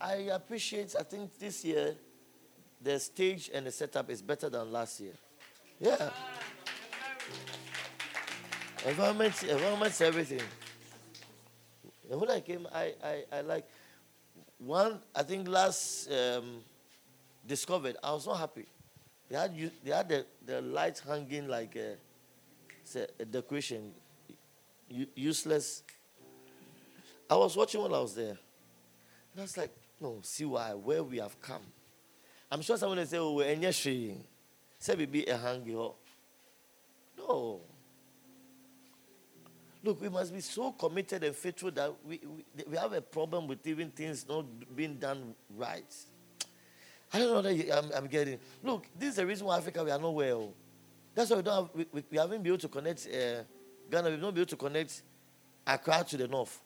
I 0.00 0.14
appreciate, 0.32 0.94
I 0.98 1.02
think 1.02 1.38
this 1.38 1.64
year, 1.64 1.94
the 2.80 2.98
stage 3.00 3.50
and 3.52 3.66
the 3.66 3.72
setup 3.72 4.10
is 4.10 4.20
better 4.20 4.48
than 4.48 4.70
last 4.70 5.00
year. 5.00 5.14
Yeah. 5.80 6.10
Environment, 8.86 9.42
environment's 9.42 10.00
everything. 10.00 10.42
And 12.10 12.20
when 12.20 12.30
I 12.30 12.40
came, 12.40 12.68
I, 12.72 12.94
I, 13.02 13.24
I 13.32 13.40
like 13.40 13.66
one, 14.58 15.00
I 15.14 15.22
think 15.22 15.48
last 15.48 16.10
um, 16.10 16.60
discovered, 17.46 17.96
I 18.02 18.12
was 18.12 18.26
not 18.26 18.38
happy. 18.38 18.66
They 19.28 19.36
had, 19.36 19.72
they 19.84 19.90
had 19.90 20.08
the, 20.08 20.26
the 20.44 20.60
lights 20.60 21.00
hanging 21.00 21.48
like 21.48 21.74
a, 21.74 21.96
a 22.94 23.24
decoration, 23.24 23.92
useless. 25.14 25.82
I 27.28 27.34
was 27.34 27.56
watching 27.56 27.82
when 27.82 27.92
I 27.92 28.00
was 28.00 28.14
there. 28.14 28.38
And 29.32 29.38
I 29.38 29.42
was 29.42 29.56
like, 29.56 29.74
no, 30.00 30.20
see 30.22 30.44
why, 30.44 30.74
where 30.74 31.02
we 31.02 31.18
have 31.18 31.40
come. 31.40 31.62
I'm 32.50 32.62
sure 32.62 32.76
someone 32.76 32.98
will 32.98 33.06
say, 33.06 33.18
oh, 33.18 33.40
and 33.40 33.62
yes, 33.62 33.86
Say, 34.78 34.94
we 34.94 35.06
be 35.06 35.24
a 35.24 35.36
hangy. 35.36 35.74
No. 37.18 37.60
Look, 39.82 40.00
we 40.00 40.08
must 40.08 40.34
be 40.34 40.40
so 40.40 40.72
committed 40.72 41.22
and 41.24 41.34
faithful 41.34 41.70
that 41.70 41.92
we, 42.04 42.20
we, 42.24 42.64
we 42.70 42.76
have 42.76 42.92
a 42.92 43.00
problem 43.00 43.46
with 43.46 43.66
even 43.66 43.90
things 43.90 44.26
not 44.28 44.44
being 44.74 44.96
done 44.96 45.34
right. 45.56 45.94
I 47.12 47.18
don't 47.20 47.32
know 47.32 47.42
that 47.42 47.78
I'm, 47.78 47.92
I'm, 47.92 48.06
getting. 48.08 48.38
Look, 48.62 48.86
this 48.98 49.10
is 49.10 49.16
the 49.16 49.26
reason 49.26 49.46
why 49.46 49.58
Africa 49.58 49.84
we 49.84 49.90
are 49.90 49.98
not 49.98 50.12
well. 50.12 50.42
Oh. 50.42 50.54
That's 51.16 51.30
why 51.30 51.36
we 51.38 51.42
don't 51.42 51.54
have, 51.54 51.86
we, 51.92 52.04
we, 52.10 52.18
haven't 52.18 52.42
been 52.42 52.52
able 52.52 52.58
to 52.58 52.68
connect 52.68 53.06
uh, 53.06 53.42
Ghana. 53.90 54.10
We've 54.10 54.20
not 54.20 54.34
been 54.34 54.42
able 54.42 54.50
to 54.50 54.56
connect 54.56 55.02
Accra 55.66 56.04
to 56.10 56.16
the 56.18 56.28
north. 56.28 56.60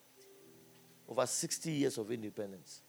Over 1.08 1.24
60 1.24 1.70
years 1.70 1.96
of 1.98 2.10
independence. 2.10 2.82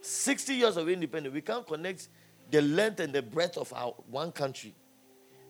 60 0.00 0.54
years 0.54 0.76
of 0.76 0.88
independence, 0.88 1.32
we 1.32 1.40
can't 1.40 1.64
connect 1.64 2.08
the 2.50 2.62
length 2.62 2.98
and 2.98 3.12
the 3.12 3.22
breadth 3.22 3.56
of 3.56 3.72
our 3.72 3.92
one 4.10 4.32
country. 4.32 4.74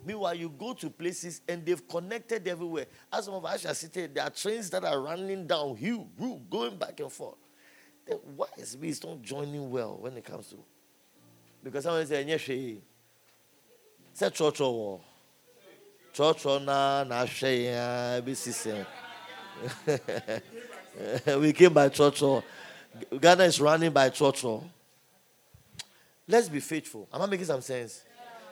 Meanwhile, 0.05 0.35
you 0.35 0.51
go 0.51 0.75
to 0.75 0.91
places 0.91 1.41
and 1.49 1.65
they've 1.65 1.89
connected 1.89 2.47
everywhere. 2.47 2.87
As 3.11 3.25
some 3.25 3.35
of 3.35 3.45
us 3.47 3.65
are 3.65 3.75
sitting, 3.75 4.13
there 4.13 4.25
are 4.25 4.31
trains 4.31 4.69
that 4.69 4.85
are 4.85 5.01
running 5.01 5.47
downhill, 5.47 6.09
going 6.51 6.77
back 6.77 7.01
and 7.01 7.11
forth. 7.11 7.37
Then 8.07 8.19
why 8.37 8.49
is 8.59 8.77
we 8.77 8.95
not 9.03 9.23
joining 9.23 9.71
well 9.71 9.97
when 9.99 10.15
it 10.19 10.25
comes 10.25 10.49
to? 10.49 10.63
Because 11.65 11.85
someone 11.85 12.07
said, 14.17 14.33
"Nyeshe." 14.33 14.37
Say 14.37 14.51
chocho 14.51 14.73
wo. 14.73 15.01
Chocho 16.15 16.65
na 16.65 17.05
na 17.05 17.27
she 17.27 17.69
be 18.25 18.35
We 21.41 21.53
came 21.53 21.73
by 21.73 21.89
chocho. 21.89 22.43
Ghana 23.21 23.45
is 23.45 23.61
running 23.61 23.93
by 23.93 24.11
trotro. 24.11 24.65
Let's 26.27 26.49
be 26.49 26.61
faithful. 26.61 27.09
Am 27.13 27.23
I 27.23 27.27
making 27.27 27.47
some 27.47 27.61
sense? 27.61 28.03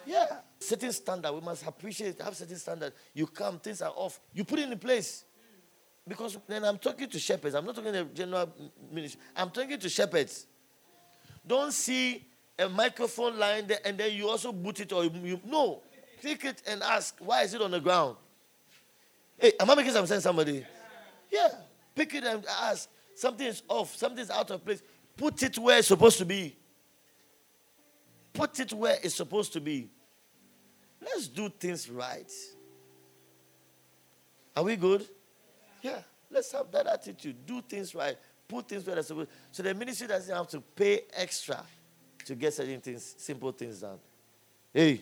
Yeah. 0.07 0.27
Certain 0.61 0.93
standard. 0.93 1.33
We 1.33 1.41
must 1.41 1.67
appreciate, 1.67 2.21
have 2.21 2.37
certain 2.37 2.57
standard. 2.57 2.93
You 3.15 3.27
come, 3.27 3.59
things 3.59 3.83
are 3.83 3.93
off. 3.95 4.21
You 4.33 4.45
put 4.45 4.59
it 4.59 4.71
in 4.71 4.79
place. 4.79 5.25
Because 6.07 6.37
then 6.47 6.65
I'm 6.65 6.79
talking 6.79 7.09
to 7.09 7.19
shepherds. 7.19 7.55
I'm 7.55 7.65
not 7.65 7.75
talking 7.75 7.93
to 7.93 8.05
general 8.05 8.53
ministry. 8.93 9.21
I'm 9.35 9.51
talking 9.51 9.79
to 9.79 9.89
shepherds. 9.89 10.47
Don't 11.47 11.73
see 11.73 12.27
a 12.59 12.69
microphone 12.69 13.39
lying 13.39 13.67
there 13.67 13.79
and 13.85 13.99
then 13.99 14.13
you 14.13 14.29
also 14.29 14.53
boot 14.53 14.81
it 14.81 14.93
or 14.93 15.05
you, 15.05 15.41
no. 15.45 15.83
Click 16.21 16.45
it 16.45 16.63
and 16.67 16.83
ask, 16.83 17.17
why 17.19 17.43
is 17.43 17.55
it 17.55 17.61
on 17.61 17.71
the 17.71 17.81
ground? 17.81 18.17
Hey, 19.39 19.53
am 19.59 19.71
I 19.71 19.75
making 19.75 19.93
some 19.93 20.07
sense, 20.07 20.23
somebody? 20.23 20.65
Yeah. 21.31 21.49
Pick 21.95 22.15
it 22.15 22.25
and 22.25 22.45
ask, 22.63 22.89
something 23.15 23.47
is 23.47 23.63
off, 23.69 23.95
something 23.97 24.21
is 24.21 24.31
out 24.31 24.51
of 24.51 24.65
place. 24.65 24.83
Put 25.17 25.43
it 25.43 25.59
where 25.59 25.79
it's 25.79 25.89
supposed 25.89 26.19
to 26.19 26.25
be. 26.25 26.57
Put 28.33 28.59
it 28.61 28.73
where 28.73 28.97
it's 29.03 29.15
supposed 29.15 29.53
to 29.53 29.61
be. 29.61 29.91
Let's 31.01 31.29
do 31.29 31.49
things 31.49 31.91
right. 31.91 32.31
Are 34.57 34.63
we 34.63 34.77
good? 34.77 35.07
Yeah. 35.83 35.99
Let's 36.31 36.51
have 36.53 36.71
that 36.73 36.87
attitude. 36.87 37.47
Do 37.47 37.61
things 37.61 37.95
right. 37.95 38.17
Put 38.49 38.69
things 38.69 38.87
where 38.87 38.97
they're 38.97 39.05
supposed 39.05 39.29
So 39.53 39.63
the 39.63 39.75
ministry 39.75 40.09
doesn't 40.09 40.35
have 40.35 40.49
to 40.49 40.61
pay 40.61 41.03
extra 41.13 41.63
to 42.25 42.35
get 42.35 42.55
certain 42.55 42.81
things, 42.81 43.15
simple 43.19 43.53
things 43.53 43.81
done. 43.81 43.99
Hey. 44.73 45.01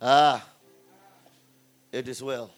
Ah. 0.00 0.46
It 1.92 2.08
is 2.08 2.22
well. 2.22 2.50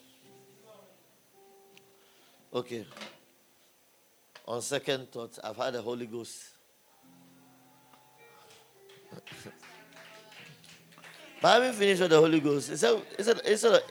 Okay. 2.53 2.87
On 4.47 4.61
second 4.61 5.11
thought, 5.11 5.39
I've 5.43 5.57
had 5.57 5.73
the 5.75 5.83
Holy 5.83 6.07
Ghost. 6.07 6.45
but 11.41 11.49
I 11.49 11.55
haven't 11.55 11.75
finished 11.75 12.03
with 12.03 12.11
the 12.11 12.19
Holy 12.19 12.41
Ghost. 12.41 12.71
Instead, 12.71 13.03
instead, 13.19 13.41
instead, 13.47 13.73
of, 13.73 13.83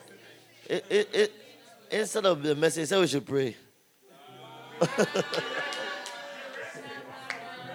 it, 0.70 0.86
it, 0.90 1.10
it, 1.14 1.32
instead 1.90 2.26
of 2.26 2.44
the 2.44 2.56
message, 2.56 2.88
said 2.88 3.00
we 3.00 3.08
should 3.08 3.26
pray. 3.26 3.56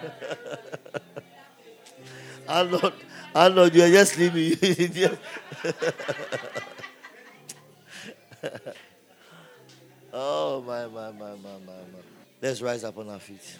I'm 2.49 2.71
not, 2.71 2.93
I'm 3.35 3.55
not, 3.55 3.73
you're 3.73 3.89
just 3.89 4.13
sleeping. 4.13 5.17
Oh, 10.13 10.63
my, 10.65 10.87
my, 10.87 11.11
my, 11.11 11.31
my, 11.31 11.35
my, 11.35 11.67
my. 11.67 11.99
Let's 12.41 12.61
rise 12.61 12.83
up 12.83 12.97
on 12.97 13.09
our 13.09 13.19
feet. 13.19 13.57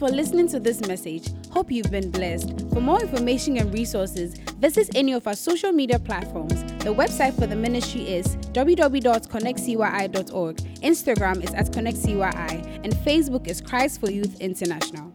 For 0.00 0.08
listening 0.08 0.48
to 0.48 0.58
this 0.58 0.80
message. 0.86 1.28
Hope 1.50 1.70
you've 1.70 1.90
been 1.90 2.10
blessed. 2.10 2.58
For 2.72 2.80
more 2.80 3.02
information 3.02 3.58
and 3.58 3.70
resources, 3.74 4.32
visit 4.58 4.88
any 4.94 5.12
of 5.12 5.26
our 5.26 5.34
social 5.34 5.72
media 5.72 5.98
platforms. 5.98 6.62
The 6.82 6.94
website 6.94 7.38
for 7.38 7.46
the 7.46 7.54
ministry 7.54 8.08
is 8.08 8.28
www.connectcyi.org. 8.54 10.56
Instagram 10.56 11.44
is 11.44 11.52
at 11.52 11.66
connectcyi, 11.66 12.80
and 12.82 12.94
Facebook 12.94 13.46
is 13.46 13.60
Christ 13.60 14.00
for 14.00 14.10
Youth 14.10 14.40
International. 14.40 15.12